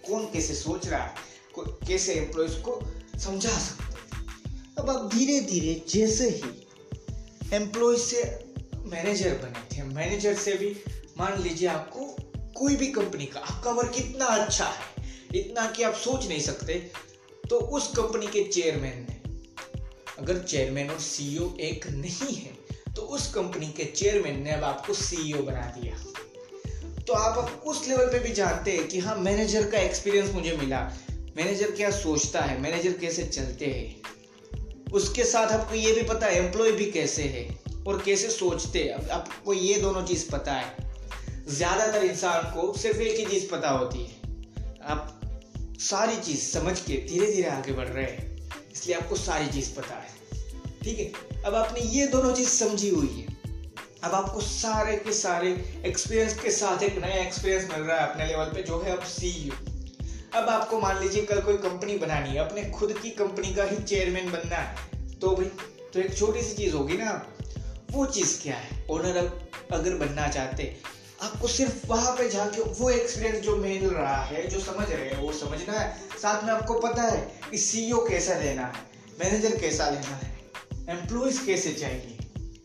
कौन 0.07 0.25
कैसे 0.25 0.53
सोच 0.55 0.88
रहा 0.88 1.03
है 1.03 1.25
कैसे 1.59 2.13
एम्प्लॉयज़ 2.13 2.57
को 2.59 2.79
समझा 3.19 3.57
सकते 3.59 3.83
हैं। 3.83 4.75
अब 4.75 4.89
आप 4.89 5.09
धीरे 5.13 5.39
धीरे 5.41 5.81
जैसे 5.89 6.29
ही 6.29 6.66
एम्प्लॉय 7.53 7.97
से 7.97 8.21
मैनेजर 8.85 9.33
बने 9.35 9.61
थे। 9.71 9.83
मैनेजर 9.85 10.33
से 10.35 10.53
भी 10.53 10.75
मान 11.17 11.41
लीजिए 11.41 11.67
आपको 11.69 12.05
कोई 12.55 12.75
भी 12.75 12.87
कंपनी 12.89 13.25
का, 13.25 13.39
आपका 13.41 13.71
वर्क 13.71 13.93
इतना 13.97 14.25
अच्छा 14.25 14.65
है, 14.65 15.05
इतना 15.35 15.65
कि 15.71 15.83
आप 15.83 15.93
सोच 15.95 16.27
नहीं 16.27 16.39
सकते 16.41 16.73
तो 17.43 17.57
उस 17.57 17.87
कंपनी 17.91 18.27
के 18.27 18.43
चेयरमैन 18.43 19.05
ने, 19.09 19.15
अगर 20.19 20.39
चेयरमैन 20.39 20.89
और 20.89 20.99
सीईओ 20.99 21.51
एक 21.61 21.87
नहीं 21.89 22.35
है 22.35 22.55
तो 22.95 23.01
उस 23.01 23.33
कंपनी 23.33 23.67
के 23.71 23.83
चेयरमैन 23.85 24.41
ने 24.43 24.51
अब 24.51 24.63
आपको 24.63 24.93
सीईओ 24.95 25.41
बना 25.43 25.65
दिया। 25.77 25.95
तो 27.01 27.13
आप 27.13 27.37
अब 27.37 27.63
उस 27.65 27.87
लेवल 27.87 28.07
पे 28.07 28.19
भी 28.19 28.33
जानते 28.33 28.71
हैं 28.71 28.87
कि 28.87 28.99
हाँ 28.99 29.15
मैनेजर 29.17 29.69
का 29.71 29.79
एक्सपीरियंस 29.79 30.33
मुझे 30.33 30.55
मिला। 30.57 30.79
मैनेजर 31.37 31.71
क्या 31.71 31.91
सोचता 31.93 32.41
है 32.41 32.59
मैनेजर 32.61 32.97
कैसे 32.97 33.23
चलते 33.25 33.65
हैं? 33.65 33.95
उसके 34.94 35.24
साथ 35.24 35.51
आपको 35.51 35.75
ये 35.75 35.94
भी 35.94 36.01
पता 36.03 36.27
है 36.27 36.36
एम्प्लॉय 36.38 36.72
भी 36.72 36.86
कैसे 36.91 37.24
है 37.24 37.48
और 37.88 38.01
कैसे 38.06 38.29
सोचते 38.29 38.79
हैं। 38.79 39.10
आपको 39.10 39.53
ये 39.53 39.79
दोनों 39.82 40.03
चीज़ 40.06 40.29
पता 40.32 40.53
है। 40.53 40.75
ज़्यादातर 41.50 42.03
इंसान 42.03 42.44
को 42.51 42.74
सिर्फ़ 42.77 43.01
एक 43.01 43.20
ही 43.20 43.25
चीज़ 43.25 43.50
पता 43.51 43.70
होती 43.70 44.03
है। 44.03 44.15
आप 44.84 45.13
सारी 45.82 46.15
चीज़ 46.17 46.41
समझ 46.41 46.79
के 46.79 46.98
धीरे 47.08 47.32
धीरे 47.34 47.48
आगे 47.50 47.72
बढ़ 47.72 47.88
रहे 47.88 48.06
हैं, 48.06 48.50
इसलिए 48.74 48.96
आपको 48.98 49.15
सारी 49.15 49.48
चीज़ 49.48 49.74
पता 49.75 49.96
है। 49.96 50.15
ठीक 50.84 51.00
है? 51.00 51.12
अब 51.46 51.56
आपने 51.56 51.82
ये 51.89 52.08
दोनों 52.08 52.34
चीज़ 52.34 52.50
समझी 52.50 52.89
हुई 52.89 53.08
है। 53.10 53.36
अब 54.03 54.13
आपको 54.13 54.41
सारे 54.41 54.96
के 54.98 55.13
सारे 55.13 55.50
एक्सपीरियंस 55.86 56.34
के 56.39 56.51
साथ 56.51 56.84
एक 56.84 56.98
नया 56.98 57.22
एक्सपीरियंस 57.22 57.70
मिल 57.72 57.82
रहा 57.82 58.00
है 58.00 58.12
अपने 58.12 58.25
लेवल 58.25 58.46
पे, 58.46 58.63
जो 58.63 58.82
है 58.82 58.91
अब 58.91 59.03
सीईओ 59.06 59.53
अब 60.38 60.50
आपको 60.50 60.79
मान 60.79 61.00
लीजिए 61.00 61.24
कल 61.25 61.39
कोई 61.41 61.58
कंपनी 61.60 61.98
बनानी 61.98 62.29
है, 62.29 62.38
अपने 62.39 62.63
खुद 62.72 62.91
की 62.94 63.10
कंपनी 63.13 63.53
का 63.53 63.63
ही 63.63 63.77
चेयरमैन 63.77 64.32
बनना 64.32 64.56
है 64.56 65.20
तो 65.20 65.36
भाई 65.36 65.46
तो 65.94 66.00
एक 66.00 66.17
छोटी 66.17 66.41
सी 66.41 66.56
चीज़ 66.56 66.74
होगी 66.75 66.98
ना, 66.98 67.12
वो 67.91 68.06
चीज़ 68.08 68.41
क्या 68.41 68.56
है? 68.56 68.86
ओनर 68.91 69.17
अगर 69.72 69.96
बनना 69.96 70.27
चाहते, 70.27 70.75
आपको 71.22 71.48
सिर्फ़ 71.48 71.88
वहाँ 71.88 72.12
पे 72.17 72.27
जाके 72.29 72.62
वो 72.72 72.89
एक्सपीरियंस 72.89 73.39
जो 73.44 73.56
मिल 73.56 73.86
रहा 73.86 74.22
है, 74.24 74.46
जो 74.48 74.60
समझ 74.60 74.89
रहे 74.89 75.08
हैं, 75.10 75.17
वो 75.17 75.32
समझना 75.34 75.74
है। 75.74 75.96
साथ 76.22 76.44
में 76.44 76.51
आपको 76.53 76.74
पता 76.79 77.03
है 77.03 77.22
कि 77.51 77.58
सीईओ 77.58 78.06
कैसा 78.08 78.36
लेना 78.36 78.65
है 78.65 78.86
मैनेजर 79.20 79.58
कैसा 79.60 79.89
लेना 79.89 80.15
है 80.15 80.36
एम्प्लॉयज़ 80.89 81.46
कैसे 81.46 81.74
चाहिए 81.74 82.17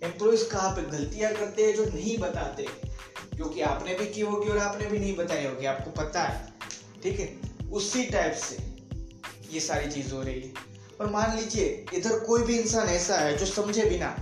एम्प्लॉयज़ 0.03 0.49
कहाँ 0.51 0.71
पे 0.71 0.83
गलतियाँ 0.91 1.33
करते 1.33 1.67
हैं 1.67 1.75
जो 1.77 1.85
नहीं 1.87 2.17
बताते, 2.19 2.67
क्योंकि 3.37 3.61
आपने 3.63 3.95
भी 3.95 4.07
की 4.07 4.21
होगी 4.23 4.49
और 4.49 4.59
आपने 4.59 4.87
भी 4.87 4.99
नहीं 4.99 5.17
बताई 5.17 5.45
होगी, 5.45 5.67
आपको 5.67 5.91
पता 5.93 6.23
है, 6.23 6.47
ठीक 7.03 7.21
है? 7.21 7.42
उसी 7.73 8.05
टाइप 8.05 8.35
से 8.35 8.57
ये 9.51 9.61
सारी 9.61 9.91
चीज़ 9.91 10.13
हो 10.15 10.23
रही 10.23 10.41
है। 10.41 10.53
और 11.01 11.11
मान 11.11 11.37
लीजिए, 11.37 11.87
इधर 11.95 12.19
कोई 12.19 12.43
भी 12.43 12.59
इंसान 12.59 12.89
ऐसा 12.89 13.17
है 13.17 13.37
जो 13.37 13.47
समझे 13.47 13.85
बिना, 13.85 14.17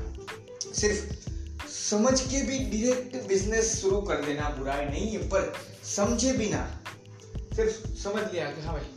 सिर्फ़ 0.74 1.68
समझ 1.68 2.20
के 2.20 2.42
भी 2.42 2.58
डायरेक्ट 2.58 3.28
बिज़नेस 3.28 3.80
शुरू 3.80 4.00
कर 4.00 4.24
देना 4.24 4.48
बुराई 4.50 4.84
नहीं 4.84 5.10
है, 5.12 5.18
पर 5.18 5.52
समझे 5.84 6.32
बिना 6.32 6.82
सिर्फ़ 7.56 7.98
समझ 7.98 8.22
लिया 8.32 8.50
कि 8.50 8.62
हाँ 8.62 8.74
भाई, 8.74 8.88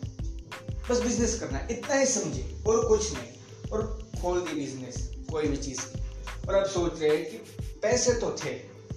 बस 0.89 1.01
बिज़नेस 1.01 1.39
करना 1.39 1.67
इतना 1.71 1.95
ही 1.95 2.05
समझे, 2.05 2.63
और 2.67 2.87
कुछ 2.87 3.13
नहीं। 3.13 3.69
और 3.71 4.11
खोल 4.21 4.41
दी 4.41 4.53
बिज़नेस 4.53 5.11
कोई 5.31 5.47
भी 5.47 5.57
चीज़ 5.57 5.81
और 6.47 6.55
अब 6.55 6.65
सोच 6.65 7.01
रहे 7.01 7.15
हैं 7.17 7.25
कि 7.25 7.37
पैसे 7.81 8.13
तो 8.13 8.35
थे, 8.45 8.53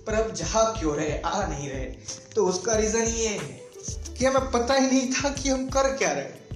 पर 0.06 0.14
अब 0.14 0.34
जहा 0.34 0.62
क्यों 0.72 0.96
रहे, 0.96 1.20
आ 1.20 1.46
नहीं 1.46 1.68
रहे। 1.68 1.84
तो 2.34 2.46
उसका 2.46 2.74
रीजन 2.76 3.04
ये 3.04 3.28
है 3.28 3.65
कि 4.18 4.24
हमें 4.24 4.50
पता 4.50 4.74
ही 4.74 4.86
नहीं 4.86 5.12
था 5.12 5.28
कि 5.28 5.48
हम 5.48 5.68
कर 5.68 5.96
क्या 5.96 6.12
रहे 6.12 6.46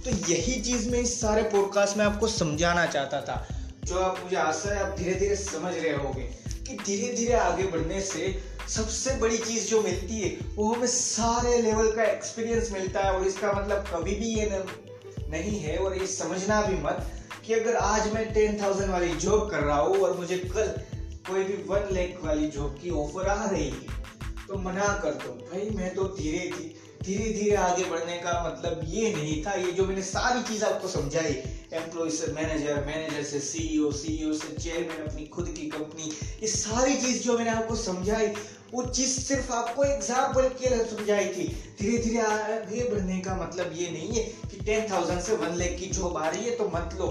तो 0.00 0.10
यही 0.10 0.60
चीज़ 0.60 0.90
मैं 0.90 0.98
इस 0.98 1.20
सारे 1.20 1.42
पॉडकास्ट 1.42 1.96
में 1.96 2.04
आपको 2.04 2.28
समझाना 2.28 2.86
चाहता 2.86 3.20
था, 3.20 3.48
जो 3.84 3.98
आप 3.98 4.20
मुझे 4.24 4.36
आशा 4.36 4.74
है 4.74 4.92
आप 4.92 4.98
धीरे 4.98 5.14
धीरे 5.14 5.36
समझ 5.36 5.74
रहे 5.74 5.96
होगे 5.96 6.22
कि 6.68 6.76
धीरे 6.86 7.16
धीरे 7.16 7.32
आगे 7.32 7.62
बढ़ने 7.62 8.00
से 8.00 8.42
सबसे 8.68 9.16
बड़ी 9.16 9.38
चीज़ 9.38 9.68
जो 9.68 9.82
मिलती 9.82 10.20
है, 10.20 10.38
वो 10.54 10.74
हमें 10.74 10.86
सारे 10.86 11.62
लेवल 11.62 11.90
का 11.92 12.02
एक्सपीरियंस 12.02 12.70
मिलता 12.72 13.00
है 13.00 13.12
और 13.12 13.26
इसका 13.26 13.52
मतलब 13.52 13.84
कभी 13.94 14.14
भी 14.14 14.26
ये 14.26 14.64
नहीं 15.28 15.60
है 15.60 15.78
और 15.78 15.98
ये 15.98 16.06
समझना 16.06 16.62
भी 16.62 16.76
मत 16.82 17.12
कि 17.46 17.54
अगर 17.54 17.76
आज 17.76 18.12
मैं 18.12 18.34
टेन 18.34 18.62
थाउज़ेंड 18.62 18.90
वाली 18.90 19.16
जॉब 19.16 19.50
कर 19.50 19.60
रहा 19.60 19.80
हूँ 19.80 19.96
और 19.98 20.18
मुझे 20.18 20.38
कल 20.38 20.66
कोई 21.30 21.44
भी 21.44 21.52
वन 21.52 21.88
लेख 21.92 22.18
वाली 22.24 22.48
जॉब 22.48 22.80
की 22.82 22.90
ऑफ़र 22.90 23.28
आ 23.28 23.50
रही 23.50 23.64
है 23.64 23.95
तो 24.48 24.58
मना 24.58 24.88
कर 25.02 25.14
दो। 25.22 25.30
भाई, 25.42 25.70
मैं 25.76 25.94
तो 25.94 26.04
धीरे 26.16 26.48
धीरे 27.04 27.32
धीरे 27.32 27.54
आगे 27.56 27.84
बढ़ने 27.84 28.16
का 28.18 28.32
मतलब 28.44 28.80
ये 28.88 29.12
नहीं 29.14 29.42
था। 29.44 29.52
ये 29.54 29.72
जो 29.72 29.84
मैंने 29.86 30.02
सारी 30.02 30.42
चीज़ 30.42 30.64
आपको 30.64 30.88
समझाई 30.88 31.32
एम्प्लॉय 31.72 32.10
से 32.10 32.32
मैनेजर 32.32 32.84
मैनेजर 32.86 33.22
से 33.22 33.40
सीईओ 33.40 33.90
सीईओ 33.92 34.32
से 34.32 34.54
चेयरमैन 34.54 35.06
अपनी, 35.06 35.26
खुद 35.26 35.48
की 35.56 35.66
कंपनी 35.68 36.10
ये 36.42 36.48
सारी 36.48 36.96
चीज़ 36.96 37.22
जो 37.22 37.38
मैंने 37.38 37.50
आपको 37.50 37.76
समझाई, 37.76 38.26
वो 38.72 38.82
चीज़ 38.84 39.18
सिर्फ़ 39.20 39.52
आपको 39.52 39.84
एग्ज़ाम्पल 39.84 40.48
के 40.60 40.68
लिए 40.68 40.84
समझाई 40.86 41.26
थी। 41.26 41.46
धीरे 41.80 41.98
धीरे 41.98 42.20
आगे 42.20 42.88
बढ़ने 42.90 43.20
का 43.20 43.36
मतलब 43.36 43.72
ये 43.76 43.90
नहीं 43.90 44.08
है 44.10 44.24
कि 44.50 44.60
टेन 44.60 44.90
थाउज़ेंड 44.90 45.20
से 45.20 45.36
वन 45.36 45.56
लेख 45.56 45.78
की 45.80 45.86
जॉब 45.90 46.16
आ 46.16 46.28
रही 46.28 46.44
है 46.44 46.56
तो 46.56 46.68
मत 46.74 46.96
लो। 46.98 47.08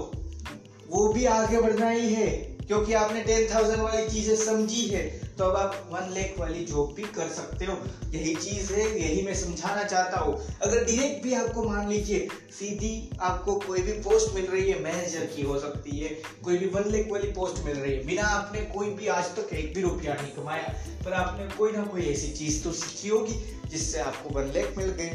वो 0.90 1.12
भी 1.12 1.24
आगे 1.24 1.60
बढ़ना 1.60 1.88
ही 1.90 2.12
है, 2.14 2.26
क्योंकि 2.66 2.92
आपने 2.92 3.22
टेन 3.22 3.54
थाउज़ेंड 3.54 3.80
वाली 3.82 4.08
चीज़ें 4.08 4.36
समझी 4.36 4.86
है। 4.88 5.26
तो 5.38 5.44
अब 5.44 5.56
आप 5.56 5.88
वन 5.92 6.12
लेख 6.14 6.34
वाली 6.38 6.64
जॉब 6.64 6.92
भी 6.94 7.02
कर 7.02 7.28
सकते 7.28 7.64
हो। 7.64 7.72
यही 8.14 8.34
चीज़ 8.34 8.72
है, 8.72 8.84
यही 9.00 9.22
मैं 9.22 9.34
समझाना 9.34 9.82
चाहता 9.82 10.18
हूँ। 10.18 10.34
अगर 10.62 10.84
डायरेक्ट 10.84 11.22
भी 11.22 11.34
आपको 11.34 11.62
मान 11.62 11.88
लीजिए, 11.88 12.28
सीधी 12.58 13.10
आपको 13.20 13.54
कोई 13.54 13.80
भी 13.80 13.92
पोस्ट 13.92 14.34
मिल 14.34 14.46
रही 14.46 14.70
है 14.70 14.82
मैनेजर 14.82 15.26
की 15.26 15.42
हो 15.42 15.58
सकती 15.58 15.98
है, 15.98 16.08
कोई 16.44 16.58
भी 16.58 16.66
वन 16.66 16.90
लेख 16.90 17.10
वाली 17.12 17.30
पोस्ट 17.30 17.64
मिल 17.64 17.76
रही 17.76 17.92
है। 17.92 18.06
बिना 18.06 18.22
आपने 18.22 18.60
कोई 18.60 18.90
भी 18.90 19.06
आज 19.06 19.24
तक 19.24 19.54
एक 19.54 19.74
भी 19.74 19.80
रुपया 19.80 20.14
नहीं 20.14 20.32
कमाया, 20.32 20.74
पर 21.04 21.12
आपने 21.12 21.46
कोई 21.56 21.72
ना 21.72 21.82
कोई 21.82 22.02
ऐसी 22.02 22.32
चीज़ 22.32 22.62
तो 22.64 22.72
सीखी 22.72 23.08
होगी, 23.08 23.34
जिससे 23.70 23.98
आपको 23.98 24.34
वन 24.34 24.44
लेख 24.44 24.78
मिल 24.78 24.86
गए। 24.86 25.08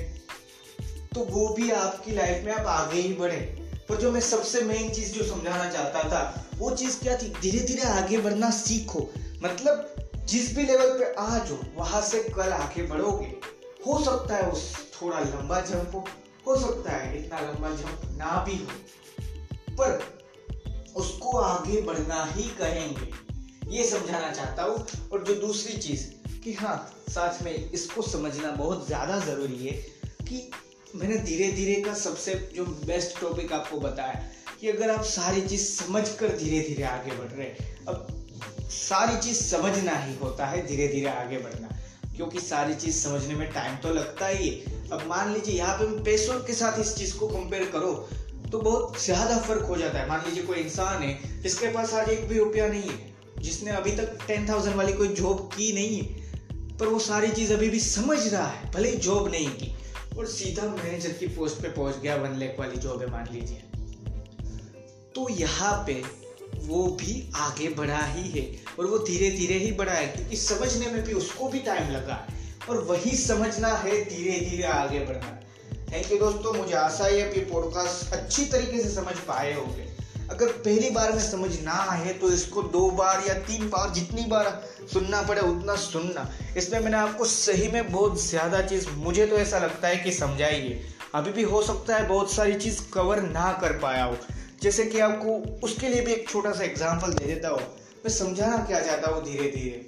तो 1.15 1.23
वो 1.23 1.47
भी 1.49 1.71
आपकी 1.71 2.11
लाइफ 2.11 2.45
में 2.45 2.53
आप 2.53 2.65
आगे 2.67 3.01
ही 3.01 3.13
बढ़े। 3.13 3.60
पर 3.91 3.97
जो 3.97 4.11
मैं 4.11 4.19
सबसे 4.21 4.61
मेन 4.61 4.89
चीज़ 4.89 5.11
जो 5.13 5.23
समझाना 5.25 5.69
चाहता 5.69 6.03
था, 6.03 6.49
वो 6.57 6.69
चीज़ 6.71 6.99
क्या 6.99 7.17
थी? 7.17 7.29
धीरे 7.41 7.59
धीरे 7.59 7.81
आगे 7.81 8.17
बढ़ना 8.17 8.49
सीखो। 8.49 8.99
मतलब 9.43 9.95
जिस 10.27 10.55
भी 10.55 10.63
लेवल 10.63 10.99
पे 10.99 11.11
आज 11.13 11.51
हो, 11.51 11.57
वहाँ 11.75 12.01
से 12.01 12.21
कल 12.35 12.51
आगे 12.53 12.83
बढ़ोगे। 12.83 13.35
हो 13.87 13.99
सकता 14.05 14.35
है 14.35 14.49
उस 14.51 14.63
थोड़ा 14.93 15.19
लंबा 15.19 15.59
जंप 15.61 15.91
हो 15.95 16.05
हो 16.47 16.55
सकता 16.55 16.91
है 16.91 17.17
इतना 17.19 17.39
लंबा 17.39 17.69
जंप 17.69 18.01
ना 18.17 18.43
भी 18.43 18.55
हो, 18.55 18.79
पर 19.71 19.99
उसको 20.95 21.37
आगे 21.37 21.81
बढ़ना 21.81 22.23
ही 22.31 22.43
कहेंगे। 22.43 23.11
ये 23.77 23.89
समझाना 23.89 24.31
चाहता 24.31 24.63
हूँ। 24.63 24.85
और 25.13 25.23
जो 25.23 25.35
दूसरी 25.35 25.77
चीज़ 25.77 26.09
कि 26.39 26.53
हाँ 26.53 26.77
साथ 27.09 27.43
में 27.43 27.71
इसको 27.71 28.01
समझना 28.01 28.51
बहुत 28.51 28.87
ज़्यादा 28.87 29.19
ज़रूरी 29.19 29.67
है 29.67 29.73
कि 30.23 30.51
मैंने 30.95 31.17
धीरे 31.17 31.51
धीरे 31.51 31.75
का 31.81 31.93
सबसे 31.93 32.33
जो 32.55 32.63
बेस्ट 32.85 33.19
टॉपिक 33.19 33.51
आपको 33.53 33.79
बताया 33.79 34.23
कि 34.59 34.69
अगर 34.69 34.89
आप 34.89 35.03
सारी 35.05 35.41
चीज़ 35.41 35.61
समझ 35.63 36.07
कर 36.09 36.35
धीरे 36.37 36.59
धीरे 36.67 36.83
आगे 36.85 37.11
बढ़ 37.11 37.31
रहे 37.31 37.47
अब 37.87 38.07
सारी 38.71 39.17
चीज़ 39.19 39.37
समझना 39.39 39.95
ही 39.97 40.15
होता 40.15 40.45
है 40.45 40.65
धीरे 40.67 40.87
धीरे 40.87 41.09
आगे 41.09 41.37
बढ़ना, 41.37 41.69
क्योंकि 42.15 42.39
सारी 42.41 42.75
चीज़ 42.75 42.95
समझने 42.97 43.35
में 43.35 43.47
टाइम 43.53 43.75
तो 43.77 43.93
लगता 43.93 44.27
ही 44.27 44.49
है। 44.49 44.89
अब 44.89 45.05
मान 45.07 45.33
लीजिए 45.33 45.55
यहाँ 45.55 45.77
पे 45.77 45.85
पैसों 46.03 46.39
के 46.41 46.53
साथ 46.53 46.79
इस 46.79 46.95
चीज़ 46.95 47.15
को 47.17 47.27
कंपेयर 47.27 47.69
करो 47.71 47.93
तो 48.51 48.59
बहुत 48.59 49.03
ज़्यादा 49.03 49.37
फ़र्क 49.39 49.65
हो 49.65 49.77
जाता 49.77 49.99
है। 49.99 50.07
मान 50.09 50.23
लीजिए 50.25 50.43
कोई 50.43 50.57
इंसान 50.57 51.03
है 51.03 51.41
जिसके 51.41 51.67
पास 51.73 51.93
आज 51.93 52.09
एक 52.09 52.27
भी 52.29 52.37
रुपया 52.37 52.67
नहीं 52.67 52.81
है, 52.81 53.13
जिसने 53.39 53.71
अभी 53.71 53.91
तक 53.97 54.17
टेन 54.27 54.49
थाउज़ेंड 54.49 54.75
वाली 54.75 54.93
कोई 54.93 55.07
जॉब 55.15 55.49
की 55.53 55.71
नहीं 55.73 55.99
है, 55.99 56.77
पर 56.77 56.87
वो 56.87 56.99
सारी 57.01 57.31
चीज़ 57.31 57.53
अभी 57.53 57.69
भी 57.69 57.79
समझ 57.81 58.19
रहा 58.27 58.47
है, 58.47 58.71
भले 58.71 58.89
ही 58.89 58.97
जॉब 58.99 59.31
नहीं 59.31 59.49
की 59.51 59.75
और 60.17 60.25
सीधा 60.25 60.63
मैनेजर 60.67 61.11
की 61.11 61.27
पोस्ट 61.27 61.61
पे 61.61 61.69
पहुँच 61.69 61.97
गया 61.97 62.15
वन 62.15 62.35
लेख 62.35 62.55
वाली 62.59 62.77
जॉब 62.77 63.01
है, 63.01 63.11
मान 63.11 63.27
लीजिए। 63.31 63.63
तो 65.15 65.27
यहाँ 65.29 65.83
पे 65.87 66.01
वो 66.65 66.85
भी 67.01 67.31
आगे 67.35 67.69
बढ़ा 67.69 68.05
ही 68.05 68.29
है 68.29 68.43
और 68.79 68.85
वो 68.85 68.97
धीरे 68.97 69.29
धीरे 69.31 69.55
ही 69.55 69.71
बढ़ा 69.71 69.93
है 69.93 70.07
क्योंकि 70.07 70.35
समझने 70.35 70.87
में 70.87 71.03
भी 71.03 71.13
उसको 71.13 71.47
भी 71.49 71.59
टाइम 71.59 71.91
लगा 71.91 72.13
है 72.13 72.39
और 72.69 72.83
वही 72.83 73.15
समझना 73.17 73.67
है 73.67 74.03
धीरे 74.05 74.39
धीरे 74.39 74.63
आगे 74.63 74.99
बढ़ना। 74.99 75.37
थैंक 75.91 76.11
यू 76.11 76.17
दोस्तों, 76.17 76.53
मुझे 76.53 76.73
आशा 76.73 77.05
है 77.05 77.31
कि 77.31 77.39
पॉडकास्ट 77.41 78.13
अच्छी 78.13 78.45
तरीके 78.45 78.83
से 78.83 78.89
समझ 78.89 79.15
पाए 79.27 79.53
होंगे। 79.53 79.90
अगर 80.31 80.51
पहली 80.65 80.89
बार 80.89 81.11
में 81.11 81.21
समझ 81.21 81.49
ना 81.61 81.77
आए 81.91 82.13
तो 82.13 82.29
इसको 82.31 82.61
दो 82.73 82.89
बार 82.91 83.23
या 83.27 83.33
तीन 83.47 83.69
बार 83.69 83.89
जितनी 83.93 84.25
बार 84.25 84.45
सुनना 84.93 85.21
पड़े, 85.21 85.41
उतना 85.41 85.75
सुनना। 85.75 86.29
इसमें 86.57 86.79
मैंने 86.79 86.97
आपको 86.97 87.25
सही 87.25 87.67
में 87.67 87.91
बहुत 87.91 88.21
ज़्यादा 88.21 88.61
चीज़, 88.61 88.87
मुझे 88.97 89.25
तो 89.25 89.37
ऐसा 89.37 89.59
लगता 89.59 89.87
है 89.87 89.97
कि 89.97 90.11
समझाइए। 90.11 90.81
अभी 91.15 91.31
भी 91.31 91.43
हो 91.43 91.61
सकता 91.61 91.95
है 91.95 92.07
बहुत 92.07 92.31
सारी 92.31 92.53
चीज़ 92.55 92.81
कवर 92.93 93.21
ना 93.21 93.51
कर 93.61 93.77
पाया 93.77 94.03
हो। 94.03 94.17
जैसे 94.61 94.85
कि 94.85 94.99
आपको 94.99 95.37
उसके 95.63 95.87
लिए 95.87 96.01
भी 96.01 96.11
एक 96.13 96.29
छोटा 96.29 96.51
सा 96.51 96.63
एग्ज़ाम्पल 96.63 97.13
दे 97.13 97.25
देता 97.25 97.49
हूँ। 97.49 97.59
मैं 98.05 98.09
समझाना 98.09 98.57
क्या 98.65 98.79
चाहता 98.79 99.11
हूँ 99.11 99.23
धीरे 99.25 99.49
धीरे 99.51 99.85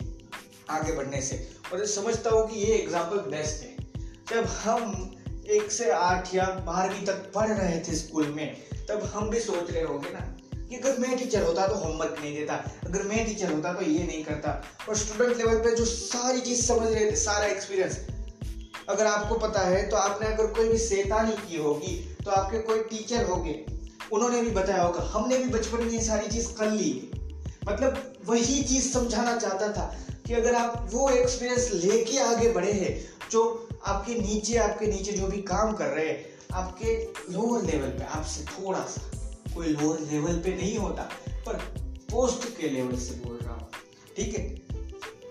आगे 0.69 0.91
बढ़ने 0.91 1.21
से? 1.21 1.35
और 1.73 1.85
समझता 1.85 2.29
हूँ 2.29 2.47
कि 2.49 2.59
ये 2.59 2.75
एग्ज़ाम्पल 2.75 3.29
बेस्ट 3.31 3.63
है। 3.63 3.75
जब 4.29 4.45
हम 4.63 5.11
एक 5.49 5.71
से 5.71 5.89
आठ 5.91 6.33
या 6.35 6.45
बारहवीं 6.65 7.05
तक 7.05 7.31
पढ़ 7.35 7.49
रहे 7.49 7.79
थे 7.79 7.95
स्कूल 7.95 8.27
में 8.27 8.45
तब 8.89 9.03
हम 9.13 9.29
भी 9.29 9.39
सोच 9.39 9.71
रहे 9.71 9.83
होंगे 9.83 10.09
ना 10.09 10.19
कि 10.69 10.75
अगर 10.75 10.97
मैं 10.99 11.17
टीचर 11.17 11.43
होता 11.43 11.67
तो 11.67 11.75
होमवर्क 11.75 12.15
नहीं 12.21 12.35
देता, 12.35 12.53
अगर 12.87 13.03
मैं 13.03 13.25
टीचर 13.25 13.51
होता 13.51 13.73
तो 13.73 13.81
ये 13.83 14.03
नहीं 14.03 14.23
करता। 14.23 14.49
और 14.89 14.95
स्टूडेंट 14.97 15.37
लेवल 15.37 15.59
पे 15.59 15.75
जो 15.75 15.85
सारी 15.85 16.41
चीज़ 16.41 16.65
समझ 16.65 16.87
रहे 16.87 17.11
थे, 17.11 17.15
सारा 17.15 17.45
एक्सपीरियंस 17.47 17.99
अगर 18.89 19.05
आपको 19.05 19.35
पता 19.37 19.59
है 19.59 19.87
तो 19.89 19.95
आपने 19.97 20.27
अगर 20.27 20.47
कोई 20.53 20.69
भी 20.69 20.77
शैतानी 20.79 21.35
की 21.47 21.57
होगी 21.57 21.95
तो 22.25 22.31
आपके 22.31 22.59
कोई 22.59 22.79
टीचर 22.81 23.23
होंगे, 23.25 23.53
उन्होंने 24.11 24.41
भी 24.41 24.49
बताया 24.51 24.81
होगा, 24.83 25.09
हमने 25.13 25.37
भी 25.37 25.49
बचपन 25.49 25.83
में 25.83 25.91
ये 25.91 26.01
सारी 26.01 26.27
चीज़ 26.27 26.47
कर 26.53 26.71
ली। 26.71 27.09
मतलब 27.69 28.13
वही 28.25 28.61
चीज़ 28.63 28.91
समझाना 28.91 29.37
चाहता 29.37 29.71
था 29.71 29.85
कि 30.27 30.33
अगर 30.33 30.55
आप 30.55 30.87
वो 30.91 31.09
एक्सपीरियंस 31.11 31.69
लेके 31.73 32.17
आगे 32.19 32.51
बढ़े 32.51 32.71
हैं, 32.71 32.93
जो 33.31 33.67
आपके 33.85 34.15
नीचे 34.15 34.57
आपके 34.57 34.87
नीचे 34.87 35.11
जो 35.11 35.27
भी 35.27 35.41
काम 35.43 35.73
कर 35.73 35.87
रहे 35.87 36.07
हैं 36.07 36.32
आपके 36.53 36.95
लोअर 37.33 37.63
लेवल 37.63 37.89
पे, 37.89 38.03
आपसे 38.05 38.43
थोड़ा 38.45 38.79
सा 38.79 39.01
कोई 39.55 39.67
लोअर 39.69 39.99
लेवल 40.01 40.39
पे 40.39 40.55
नहीं 40.55 40.77
होता, 40.77 41.09
पर 41.45 41.57
पोस्ट 42.11 42.47
के 42.57 42.69
लेवल 42.69 42.97
से 42.97 43.15
बोल 43.17 43.37
रहा 43.37 43.53
हूँ, 43.53 43.67
ठीक 44.17 44.37
है? 44.37 44.47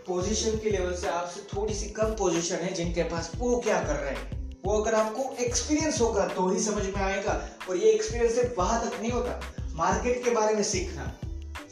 पोजीशन 0.07 0.57
के 0.59 0.71
लेवल 0.71 0.95
से 0.97 1.09
आपसे 1.09 1.41
थोड़ी 1.53 1.75
सी 1.75 1.89
कम 1.91 2.15
पोजीशन 2.19 2.57
है 2.57 2.73
जिनके 2.75 3.03
पास 3.11 3.31
वो 3.37 3.57
क्या 3.59 3.83
कर 3.83 3.97
रहे 3.97 4.15
हैं? 4.15 4.41
वो 4.65 4.79
अगर 4.81 4.95
आपको 4.95 5.35
एक्सपीरियंस 5.45 6.01
होगा 6.01 6.27
तो 6.29 6.49
ही 6.49 6.61
समझ 6.61 6.85
में 6.87 7.03
आएगा, 7.03 7.33
और 7.69 7.77
ये 7.77 7.93
एक्सपीरियंस 7.93 8.35
से 8.35 8.55
वहाँ 8.59 8.81
तक 8.81 9.01
नहीं 9.01 9.11
होता। 9.11 9.41
मार्केट 9.75 10.25
के 10.25 10.31
बारे 10.31 10.55
में 10.55 10.63
सीखना। 10.65 11.05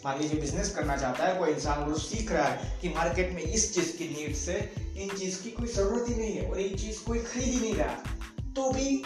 मान 0.05 0.21
लीजिए 0.21 0.41
बिज़नेस 0.41 0.71
करना 0.75 0.97
चाहता 0.97 1.27
है, 1.27 1.39
कोई 1.39 1.51
इंसान 1.51 1.85
वो 1.85 1.99
सीख 1.99 2.31
रहा 2.33 2.45
है 2.45 2.79
कि 2.83 2.89
मार्केट 2.89 3.33
में 3.33 3.43
इस 3.43 3.73
चीज़ 3.75 3.97
की 3.97 4.09
नीड 4.09 4.35
से 4.37 4.55
इन 4.97 5.17
चीज़ 5.19 5.43
की 5.43 5.51
कोई 5.51 5.69
ज़रूरत 5.69 6.09
ही 6.09 6.15
नहीं 6.15 6.33
है, 6.33 6.51
और 6.51 6.61
ये 6.61 6.69
चीज़ 6.77 7.05
कोई 7.05 7.19
खरीद 7.21 7.45
ही 7.45 7.61
नहीं 7.61 7.75
रहा 7.75 8.17
तो 8.57 8.71
भी 8.73 9.03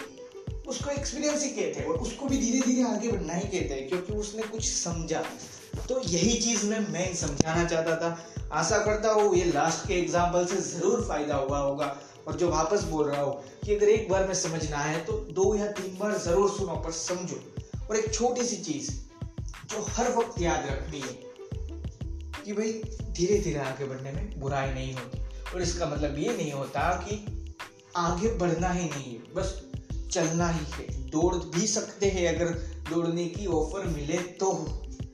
उसको 0.68 0.90
एक्सपीरियंस 0.90 1.42
ही 1.44 1.50
कहते 1.50 1.80
हैं 1.80 1.86
और 1.86 1.94
उसको 1.96 2.26
भी 2.26 2.36
धीरे 2.38 2.60
धीरे 2.60 2.82
आगे 2.84 3.08
बढ़ना 3.08 3.34
ही 3.34 3.48
कहते 3.48 3.74
हैं 3.74 3.88
क्योंकि 3.88 4.12
उसने 4.14 4.42
कुछ 4.44 4.70
समझा 4.72 5.24
तो 5.88 6.00
यही 6.02 6.40
चीज़ 6.40 6.64
मैं 6.66 6.78
मैं 6.90 7.14
समझाना 7.16 7.64
चाहता 7.64 7.96
था। 7.96 8.48
आशा 8.52 8.78
करता 8.84 9.12
हूँ 9.12 9.34
ये 9.36 9.44
लास्ट 9.44 9.86
के 9.88 9.94
एग्ज़ाम्पल 9.94 10.44
से 10.46 10.56
ज़रूर 10.62 11.00
फ़ायदा 11.08 11.36
हुआ 11.36 11.58
होगा 11.58 11.86
और 12.26 12.36
जो 12.36 12.48
वापस 12.50 12.82
बोल 12.90 13.08
रहा 13.10 13.22
हूँ 13.22 13.60
कि 13.64 13.74
अगर 13.74 13.88
एक 13.88 14.08
बार 14.10 14.26
में 14.28 14.34
समझना 14.34 14.78
है 14.78 15.04
तो 15.04 15.12
दो 15.32 15.54
या 15.54 15.66
तीन 15.72 15.98
बार 15.98 16.16
ज़रूर 16.18 16.50
सुनो 16.50 16.76
पर 16.84 16.92
समझो। 16.92 17.40
और 17.88 17.96
एक 17.96 18.12
छोटी 18.14 18.44
सी 18.44 18.56
चीज़ 18.62 18.90
जो 19.70 19.84
हर 19.90 20.10
वक्त 20.16 20.40
याद 20.42 20.66
रखनी 20.66 21.00
है 21.00 21.12
कि 22.44 22.52
भाई 22.52 22.72
धीरे 23.10 23.38
धीरे 23.40 23.58
आगे 23.60 23.84
बढ़ने 23.84 24.12
में 24.12 24.40
बुराई 24.40 24.70
नहीं 24.70 24.94
होती। 24.94 25.22
और 25.54 25.62
इसका 25.62 25.86
मतलब 25.86 26.18
ये 26.18 26.36
नहीं 26.36 26.52
होता 26.52 26.90
कि 27.04 27.24
आगे 27.98 28.28
बढ़ना 28.38 28.70
ही 28.70 28.88
नहीं 28.88 29.12
है। 29.12 29.34
बस 29.34 29.58
चलना 30.14 30.48
ही 30.50 30.64
है। 30.72 30.86
दौड़ 31.10 31.34
भी 31.34 31.66
सकते 31.68 32.10
हैं 32.10 32.28
अगर 32.28 32.52
दौड़ने 32.90 33.24
की 33.28 33.46
ऑफ़र 33.54 33.86
मिले 33.88 34.18
तो। 34.40 34.52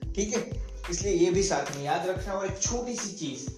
ठीक 0.06 0.36
है? 0.36 0.42
इसलिए 0.90 1.12
ये 1.14 1.30
भी 1.30 1.42
साथ 1.42 1.76
में 1.76 1.82
याद 1.84 2.06
रखना 2.08 2.34
और 2.34 2.46
एक 2.46 2.60
छोटी 2.60 2.94
सी 2.96 3.12
चीज़, 3.16 3.48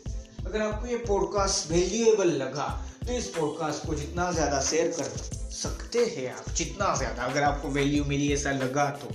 अगर 0.46 0.60
आपको 0.60 0.86
ये 0.86 0.96
पॉडकास्ट 1.06 1.70
वैल्यूएबल 1.70 2.32
लगा 2.36 2.66
तो 3.06 3.12
इस 3.12 3.26
पॉडकास्ट 3.28 3.86
को 3.86 3.94
जितना 3.94 4.30
ज़्यादा 4.32 4.60
शेयर 4.62 4.90
कर 4.90 5.04
सकते 5.52 6.04
हैं 6.06 6.32
आप, 6.34 6.52
जितना 6.52 6.94
ज़्यादा 6.96 7.22
अगर 7.22 7.42
आपको 7.42 7.68
वैल्यू 7.70 8.04
मिली 8.04 8.32
ऐसा 8.34 8.52
लगा 8.52 8.88
तो 9.02 9.14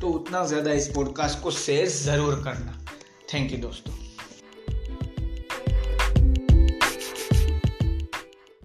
तो 0.00 0.08
उतना 0.10 0.44
ज़्यादा 0.46 0.72
इस 0.72 0.88
पॉडकास्ट 0.94 1.42
को 1.42 1.50
शेयर 1.58 1.88
ज़रूर 1.90 2.42
करना। 2.44 2.80
थैंक 3.34 3.52
यू 3.52 3.58
दोस्तों। 3.58 4.05